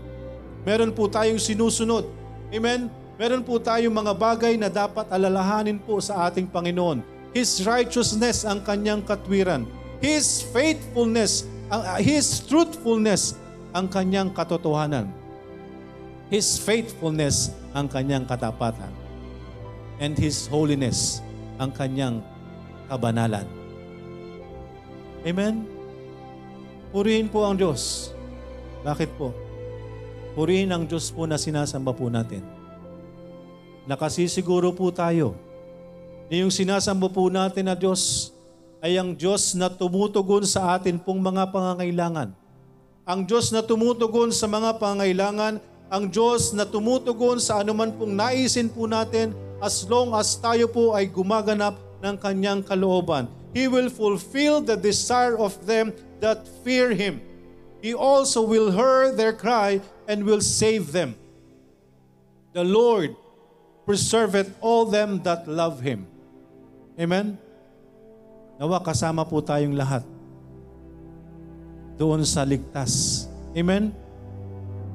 Meron 0.63 0.95
po 0.95 1.11
tayong 1.11 1.41
sinusunod. 1.41 2.07
Amen? 2.55 2.87
Meron 3.19 3.43
po 3.43 3.59
tayong 3.59 3.91
mga 3.91 4.13
bagay 4.15 4.53
na 4.55 4.71
dapat 4.71 5.11
alalahanin 5.11 5.81
po 5.81 5.99
sa 5.99 6.29
ating 6.31 6.47
Panginoon. 6.47 7.14
His 7.35 7.59
righteousness 7.67 8.47
ang 8.47 8.63
kanyang 8.63 9.03
katwiran. 9.03 9.67
His 9.99 10.39
faithfulness, 10.55 11.43
uh, 11.67 11.99
His 11.99 12.39
truthfulness 12.39 13.35
ang 13.75 13.91
kanyang 13.91 14.31
katotohanan. 14.31 15.11
His 16.31 16.55
faithfulness 16.55 17.51
ang 17.75 17.91
kanyang 17.91 18.23
katapatan. 18.23 18.87
And 19.99 20.15
His 20.15 20.47
holiness 20.47 21.19
ang 21.59 21.75
kanyang 21.75 22.23
kabanalan. 22.87 23.43
Amen? 25.27 25.67
Purihin 26.95 27.27
po 27.27 27.43
ang 27.43 27.59
Diyos. 27.59 28.15
Bakit 28.87 29.11
po? 29.19 29.35
Purihin 30.39 30.71
ang 30.71 30.87
Diyos 30.87 31.11
po 31.11 31.27
na 31.27 31.35
sinasamba 31.35 31.91
po 31.91 32.07
natin. 32.07 32.47
Nakasisiguro 33.91 34.71
po 34.71 34.87
tayo 34.95 35.35
na 36.29 36.41
yung 36.41 36.53
sinasamba 36.53 37.07
po 37.09 37.29
natin 37.29 37.69
na 37.69 37.75
Diyos 37.77 38.33
ay 38.81 38.97
ang 38.97 39.13
Diyos 39.17 39.53
na 39.57 39.69
tumutugon 39.69 40.45
sa 40.45 40.77
atin 40.77 41.01
pong 41.01 41.21
mga 41.21 41.49
pangangailangan. 41.49 42.33
Ang 43.05 43.21
Diyos 43.25 43.53
na 43.53 43.61
tumutugon 43.61 44.33
sa 44.33 44.49
mga 44.49 44.77
pangangailangan 44.81 45.61
ang 45.85 46.09
Diyos 46.09 46.49
na 46.49 46.65
tumutugon 46.65 47.37
sa 47.37 47.61
anuman 47.61 47.93
pong 47.93 48.17
naisin 48.17 48.73
po 48.73 48.89
natin 48.89 49.37
as 49.61 49.85
long 49.85 50.17
as 50.17 50.33
tayo 50.33 50.65
po 50.65 50.97
ay 50.97 51.05
gumaganap 51.05 51.77
ng 52.01 52.15
kanyang 52.17 52.65
kalooban. 52.65 53.29
He 53.53 53.69
will 53.69 53.87
fulfill 53.93 54.65
the 54.65 54.75
desire 54.75 55.37
of 55.37 55.53
them 55.69 55.93
that 56.19 56.43
fear 56.65 56.91
Him. 56.91 57.21
He 57.85 57.93
also 57.93 58.41
will 58.41 58.73
hear 58.73 59.13
their 59.13 59.31
cry 59.31 59.77
and 60.09 60.25
will 60.25 60.41
save 60.41 60.89
them. 60.89 61.13
The 62.57 62.65
Lord 62.65 63.13
preserveth 63.85 64.57
all 64.59 64.89
them 64.89 65.21
that 65.21 65.45
love 65.45 65.85
Him. 65.85 66.09
Amen? 66.95 67.35
Nawa 68.55 68.79
kasama 68.79 69.27
po 69.27 69.43
tayong 69.43 69.75
lahat 69.75 70.03
doon 71.99 72.23
sa 72.23 72.47
ligtas. 72.47 73.27
Amen? 73.55 74.05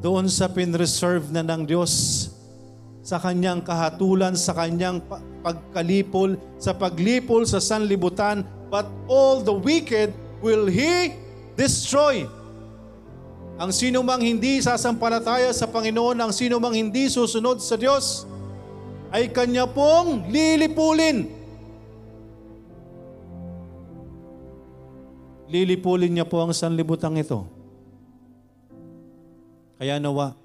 doon 0.01 0.27
sa 0.33 0.49
pinreserve 0.49 1.29
na 1.29 1.45
ng 1.45 1.69
Diyos 1.69 1.93
sa 3.05 3.21
kanyang 3.21 3.61
kahatulan, 3.61 4.33
sa 4.33 4.57
kanyang 4.57 5.01
pagkalipol, 5.45 6.37
sa 6.57 6.73
paglipol 6.73 7.45
sa 7.45 7.61
sanlibutan, 7.61 8.45
but 8.73 8.89
all 9.09 9.45
the 9.45 9.53
wicked 9.53 10.13
will 10.41 10.69
He 10.69 11.17
destroy. 11.57 12.25
Ang 13.61 13.77
sino 13.77 14.01
mang 14.01 14.25
hindi 14.25 14.65
sasampalataya 14.65 15.53
sa 15.53 15.69
Panginoon, 15.69 16.17
ang 16.17 16.33
sino 16.33 16.57
mang 16.57 16.73
hindi 16.73 17.13
susunod 17.13 17.61
sa 17.61 17.77
Diyos, 17.77 18.25
ay 19.13 19.29
kanya 19.29 19.69
pong 19.69 20.33
lilipulin. 20.33 21.29
Lilipulin 25.51 26.15
niya 26.15 26.27
po 26.27 26.39
ang 26.41 26.55
sanlibutan 26.55 27.19
ito 27.19 27.61
kaya 29.81 29.97
nawa, 29.97 30.37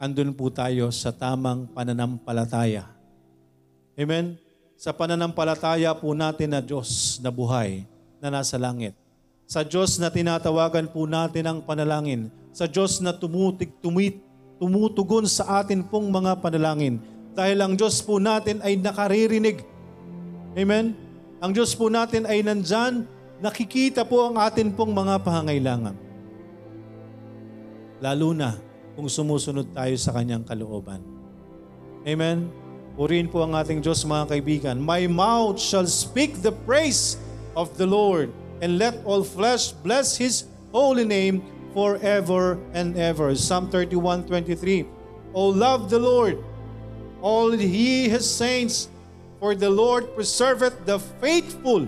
andun 0.00 0.32
po 0.32 0.48
tayo 0.48 0.88
sa 0.88 1.12
tamang 1.12 1.68
pananampalataya. 1.68 2.88
Amen? 3.92 4.40
Sa 4.80 4.96
pananampalataya 4.96 5.92
po 5.92 6.16
natin 6.16 6.56
na 6.56 6.64
Diyos 6.64 7.20
na 7.20 7.28
buhay 7.28 7.84
na 8.16 8.32
nasa 8.32 8.56
langit. 8.56 8.96
Sa 9.44 9.60
Diyos 9.60 10.00
na 10.00 10.08
tinatawagan 10.08 10.88
po 10.88 11.04
natin 11.04 11.44
ang 11.44 11.58
panalangin. 11.60 12.32
Sa 12.56 12.64
Diyos 12.64 13.04
na 13.04 13.12
tumutik, 13.12 13.68
tumit, 13.84 14.16
tumutugon 14.56 15.28
sa 15.28 15.60
atin 15.60 15.84
pong 15.84 16.08
mga 16.08 16.40
panalangin. 16.40 17.04
Dahil 17.36 17.60
ang 17.60 17.76
Diyos 17.76 18.00
po 18.00 18.16
natin 18.16 18.64
ay 18.64 18.80
nakaririnig. 18.80 19.60
Amen? 20.56 20.96
Ang 21.44 21.52
Diyos 21.52 21.76
po 21.76 21.92
natin 21.92 22.24
ay 22.24 22.40
nandyan, 22.40 23.04
nakikita 23.40 24.04
po 24.04 24.28
ang 24.28 24.36
atin 24.36 24.68
pong 24.72 24.92
mga 24.92 25.16
pangangailangan 25.24 25.96
lalo 28.00 28.32
na 28.32 28.56
kung 28.96 29.06
sumusunod 29.06 29.70
tayo 29.76 29.94
sa 30.00 30.16
kanyang 30.16 30.42
kalooban. 30.42 31.04
Amen? 32.08 32.48
Purihin 32.96 33.28
po 33.28 33.44
ang 33.44 33.54
ating 33.54 33.84
Diyos 33.84 34.02
mga 34.08 34.36
kaibigan. 34.36 34.76
My 34.80 35.04
mouth 35.06 35.60
shall 35.60 35.86
speak 35.86 36.40
the 36.40 36.52
praise 36.64 37.20
of 37.54 37.76
the 37.76 37.86
Lord 37.86 38.32
and 38.64 38.80
let 38.80 38.98
all 39.04 39.22
flesh 39.24 39.72
bless 39.84 40.16
His 40.16 40.48
holy 40.72 41.04
name 41.04 41.44
forever 41.76 42.58
and 42.72 42.96
ever. 42.96 43.36
Psalm 43.36 43.68
31:23. 43.72 44.84
O 45.30 45.54
love 45.54 45.86
the 45.88 46.00
Lord, 46.02 46.42
all 47.22 47.54
He 47.54 48.10
His 48.10 48.26
saints, 48.26 48.90
for 49.38 49.54
the 49.54 49.70
Lord 49.70 50.10
preserveth 50.18 50.82
the 50.84 50.98
faithful 51.22 51.86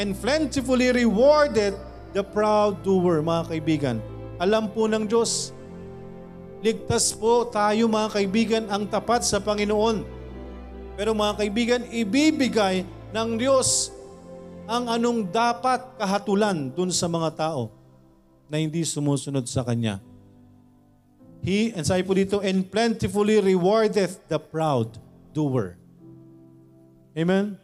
and 0.00 0.16
plentifully 0.16 0.92
rewarded 0.92 1.76
the 2.16 2.24
proud 2.24 2.80
doer. 2.84 3.20
Mga 3.20 3.42
kaibigan, 3.48 3.96
alam 4.40 4.72
po 4.72 4.88
ng 4.88 5.04
Diyos. 5.08 5.52
Ligtas 6.62 7.10
po 7.12 7.50
tayo 7.50 7.90
mga 7.90 8.08
kaibigan 8.14 8.64
ang 8.70 8.86
tapat 8.86 9.26
sa 9.26 9.42
Panginoon. 9.42 10.06
Pero 10.94 11.10
mga 11.16 11.34
kaibigan, 11.42 11.82
ibibigay 11.90 12.86
ng 13.10 13.28
Diyos 13.34 13.90
ang 14.70 14.86
anong 14.86 15.26
dapat 15.28 15.98
kahatulan 15.98 16.70
dun 16.70 16.94
sa 16.94 17.10
mga 17.10 17.34
tao 17.34 17.74
na 18.46 18.62
hindi 18.62 18.84
sumusunod 18.86 19.48
sa 19.48 19.66
Kanya. 19.66 19.98
He, 21.42 21.74
and 21.74 21.82
sabi 21.82 22.06
po 22.06 22.14
dito, 22.14 22.38
and 22.38 22.62
plentifully 22.62 23.42
rewardeth 23.42 24.22
the 24.30 24.38
proud 24.38 24.94
doer. 25.34 25.74
Amen? 27.18 27.58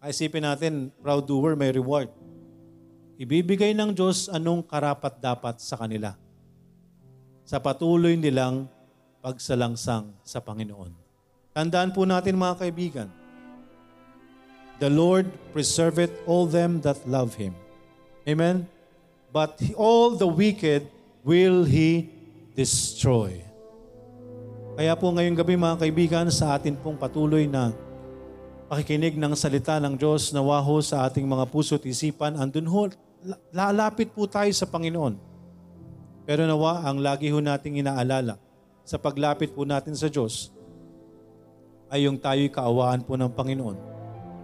Isipin 0.00 0.48
natin, 0.48 0.88
proud 1.04 1.28
doer 1.28 1.52
may 1.54 1.70
reward 1.70 2.08
ibibigay 3.20 3.76
ng 3.76 3.92
Diyos 3.92 4.32
anong 4.32 4.64
karapat-dapat 4.64 5.60
sa 5.60 5.76
kanila 5.76 6.16
sa 7.44 7.60
patuloy 7.60 8.16
nilang 8.16 8.64
pagsalangsang 9.20 10.16
sa 10.24 10.40
Panginoon. 10.40 10.96
Tandaan 11.52 11.92
po 11.92 12.08
natin 12.08 12.40
mga 12.40 12.64
kaibigan, 12.64 13.08
The 14.80 14.88
Lord 14.88 15.28
preserveth 15.52 16.24
all 16.24 16.48
them 16.48 16.80
that 16.80 16.96
love 17.04 17.36
Him. 17.36 17.52
Amen? 18.24 18.64
But 19.28 19.60
all 19.76 20.16
the 20.16 20.24
wicked 20.24 20.88
will 21.20 21.68
He 21.68 22.08
destroy. 22.56 23.44
Kaya 24.80 24.96
po 24.96 25.12
ngayong 25.12 25.36
gabi 25.36 25.60
mga 25.60 25.84
kaibigan, 25.84 26.26
sa 26.32 26.56
atin 26.56 26.80
pong 26.80 26.96
patuloy 26.96 27.44
na 27.44 27.76
pakikinig 28.70 29.18
ng 29.18 29.34
salita 29.34 29.82
ng 29.82 29.98
Diyos 29.98 30.30
na 30.30 30.38
waho 30.46 30.78
sa 30.78 31.02
ating 31.02 31.26
mga 31.26 31.50
puso 31.50 31.74
at 31.74 31.82
isipan, 31.82 32.38
andun 32.38 32.70
ho, 32.70 32.86
la- 33.26 33.42
lalapit 33.50 34.14
po 34.14 34.30
tayo 34.30 34.46
sa 34.54 34.62
Panginoon. 34.62 35.18
Pero 36.22 36.46
nawa, 36.46 36.86
ang 36.86 37.02
lagi 37.02 37.34
ho 37.34 37.42
nating 37.42 37.82
inaalala 37.82 38.38
sa 38.86 38.94
paglapit 38.94 39.50
po 39.50 39.66
natin 39.66 39.98
sa 39.98 40.06
Diyos 40.06 40.54
ay 41.90 42.06
yung 42.06 42.14
tayo'y 42.14 42.46
kaawaan 42.46 43.02
po 43.02 43.18
ng 43.18 43.34
Panginoon. 43.34 43.74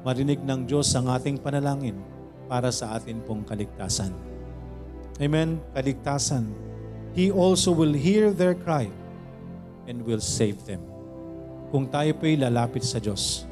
Marinig 0.03 0.43
ng 0.43 0.67
Diyos 0.67 0.91
ang 0.99 1.07
ating 1.07 1.39
panalangin 1.39 1.95
para 2.51 2.75
sa 2.75 2.99
atin 2.99 3.23
pong 3.23 3.47
kaligtasan. 3.47 4.11
Amen? 5.23 5.62
Kaligtasan. 5.71 6.51
He 7.15 7.31
also 7.31 7.71
will 7.71 7.95
hear 7.95 8.35
their 8.35 8.59
cry 8.59 8.91
and 9.87 10.03
will 10.03 10.19
save 10.19 10.67
them. 10.67 10.83
Kung 11.71 11.87
tayo 11.87 12.11
po'y 12.19 12.35
lalapit 12.35 12.83
sa 12.83 12.99
Diyos. 12.99 13.47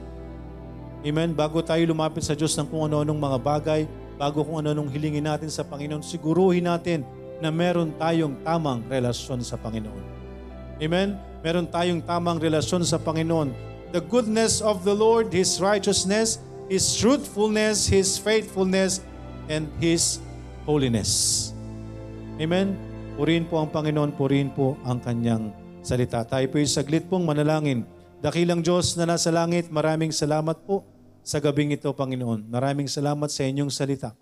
Amen? 1.05 1.37
Bago 1.37 1.61
tayo 1.61 1.85
lumapit 1.85 2.25
sa 2.25 2.33
Diyos 2.33 2.57
ng 2.57 2.65
kung 2.65 2.89
ano-anong 2.89 3.21
mga 3.21 3.39
bagay, 3.45 3.81
bago 4.17 4.41
kung 4.41 4.65
ano-anong 4.65 4.89
hilingin 4.89 5.29
natin 5.29 5.53
sa 5.53 5.61
Panginoon, 5.61 6.01
siguruhin 6.01 6.65
natin 6.65 7.05
na 7.45 7.53
meron 7.53 7.93
tayong 8.01 8.41
tamang 8.41 8.81
relasyon 8.89 9.45
sa 9.45 9.61
Panginoon. 9.61 10.01
Amen? 10.81 11.21
Meron 11.45 11.69
tayong 11.69 12.01
tamang 12.09 12.41
relasyon 12.41 12.89
sa 12.89 12.97
Panginoon. 12.97 13.53
The 13.93 14.01
goodness 14.01 14.65
of 14.65 14.81
the 14.89 14.97
Lord, 14.97 15.29
His 15.29 15.61
righteousness, 15.61 16.41
His 16.73 16.97
truthfulness, 16.97 17.85
His 17.85 18.17
faithfulness, 18.17 19.05
and 19.53 19.69
His 19.77 20.25
holiness. 20.65 21.53
Amen? 22.41 22.81
Purihin 23.21 23.45
po 23.45 23.61
ang 23.61 23.69
Panginoon, 23.69 24.17
purihin 24.17 24.51
po 24.57 24.81
ang 24.89 25.05
Kanyang 25.05 25.53
salita. 25.85 26.25
Tayo 26.25 26.49
po 26.49 26.57
saglit 26.65 27.05
pong 27.13 27.29
manalangin. 27.29 27.85
Dakilang 28.25 28.65
Diyos 28.65 28.97
na 28.97 29.05
nasa 29.05 29.29
langit, 29.29 29.69
maraming 29.69 30.09
salamat 30.09 30.65
po 30.65 30.94
sa 31.25 31.41
gabing 31.41 31.73
ito, 31.73 31.89
Panginoon. 31.89 32.53
Maraming 32.53 32.85
salamat 32.85 33.33
sa 33.33 33.49
inyong 33.49 33.73
salita 33.73 34.13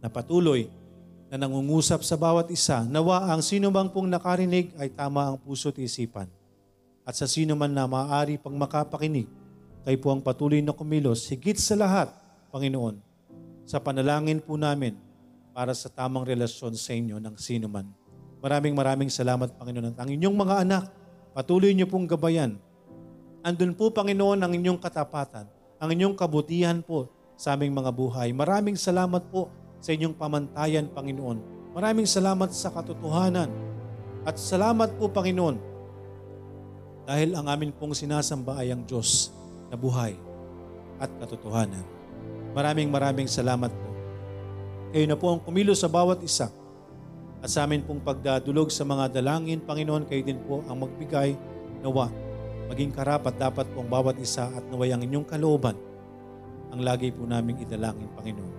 na 0.00 0.08
patuloy 0.08 0.66
na 1.28 1.36
nangungusap 1.36 2.00
sa 2.00 2.16
bawat 2.16 2.48
isa. 2.48 2.88
Nawa 2.88 3.28
ang 3.28 3.44
sino 3.44 3.68
bang 3.68 3.92
pong 3.92 4.08
nakarinig 4.08 4.72
ay 4.80 4.88
tama 4.88 5.28
ang 5.28 5.36
puso't 5.36 5.76
isipan. 5.76 6.26
At 7.04 7.12
sa 7.20 7.28
sino 7.28 7.52
man 7.52 7.76
na 7.76 7.84
maaari 7.84 8.40
pang 8.40 8.56
makapakinig, 8.56 9.28
kayo 9.84 9.98
po 10.00 10.08
ang 10.16 10.24
patuloy 10.24 10.64
na 10.64 10.72
kumilos, 10.72 11.28
higit 11.28 11.60
sa 11.60 11.76
lahat, 11.76 12.08
Panginoon, 12.54 12.96
sa 13.68 13.76
panalangin 13.76 14.40
po 14.40 14.56
namin 14.56 14.96
para 15.52 15.76
sa 15.76 15.92
tamang 15.92 16.24
relasyon 16.24 16.72
sa 16.72 16.96
inyo 16.96 17.20
ng 17.20 17.36
sino 17.36 17.68
man. 17.68 17.90
Maraming 18.40 18.72
maraming 18.72 19.10
salamat, 19.12 19.54
Panginoon. 19.60 19.92
At 19.92 19.98
ang 20.02 20.10
inyong 20.10 20.36
mga 20.36 20.54
anak, 20.64 20.84
patuloy 21.36 21.76
niyo 21.76 21.84
pong 21.86 22.08
gabayan. 22.08 22.56
Andun 23.44 23.76
po, 23.76 23.92
Panginoon, 23.92 24.40
ang 24.40 24.52
inyong 24.54 24.78
katapatan, 24.78 25.46
ang 25.82 25.90
inyong 25.90 26.14
kabutihan 26.14 26.78
po 26.78 27.10
sa 27.34 27.58
aming 27.58 27.74
mga 27.74 27.90
buhay. 27.90 28.30
Maraming 28.30 28.78
salamat 28.78 29.26
po 29.34 29.50
sa 29.82 29.90
inyong 29.90 30.14
pamantayan, 30.14 30.86
Panginoon. 30.86 31.42
Maraming 31.74 32.06
salamat 32.06 32.54
sa 32.54 32.70
katotohanan. 32.70 33.50
At 34.22 34.38
salamat 34.38 34.94
po, 34.94 35.10
Panginoon, 35.10 35.58
dahil 37.02 37.34
ang 37.34 37.50
amin 37.50 37.74
pong 37.74 37.98
sinasamba 37.98 38.62
ay 38.62 38.70
ang 38.70 38.86
Diyos 38.86 39.34
na 39.66 39.74
buhay 39.74 40.14
at 41.02 41.10
katotohanan. 41.18 41.82
Maraming 42.54 42.86
maraming 42.86 43.26
salamat 43.26 43.74
po. 43.74 43.90
Kayo 44.94 45.06
na 45.10 45.18
po 45.18 45.34
ang 45.34 45.42
kumilos 45.42 45.82
sa 45.82 45.90
bawat 45.90 46.22
isa. 46.22 46.46
At 47.42 47.50
sa 47.50 47.66
amin 47.66 47.82
pong 47.82 47.98
pagdadulog 48.06 48.70
sa 48.70 48.86
mga 48.86 49.18
dalangin, 49.18 49.58
Panginoon, 49.58 50.06
kayo 50.06 50.22
din 50.22 50.38
po 50.46 50.62
ang 50.70 50.86
magbigay 50.86 51.34
nawa. 51.82 52.06
Maging 52.70 52.92
karapat 52.94 53.34
dapat 53.40 53.66
po 53.72 53.82
ang 53.82 53.90
bawat 53.90 54.18
isa 54.22 54.46
at 54.52 54.64
naway 54.70 54.94
ang 54.94 55.02
inyong 55.02 55.26
kalooban 55.26 55.74
ang 56.72 56.80
lagi 56.80 57.12
po 57.12 57.28
naming 57.28 57.60
idalangin, 57.60 58.08
Panginoon. 58.16 58.52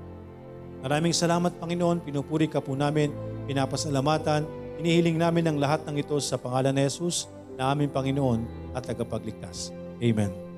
Maraming 0.85 1.17
salamat, 1.17 1.57
Panginoon. 1.57 2.05
Pinupuri 2.05 2.45
ka 2.45 2.61
po 2.61 2.77
namin, 2.77 3.09
pinapasalamatan. 3.49 4.45
Inihiling 4.77 5.17
namin 5.17 5.49
ang 5.49 5.57
lahat 5.57 5.81
ng 5.89 5.97
ito 5.97 6.13
sa 6.21 6.37
pangalan 6.37 6.77
ni 6.77 6.85
Jesus 6.85 7.25
na 7.57 7.73
aming 7.73 7.89
Panginoon 7.89 8.45
at 8.77 8.85
tagapagligtas. 8.85 9.73
Amen. 9.97 10.52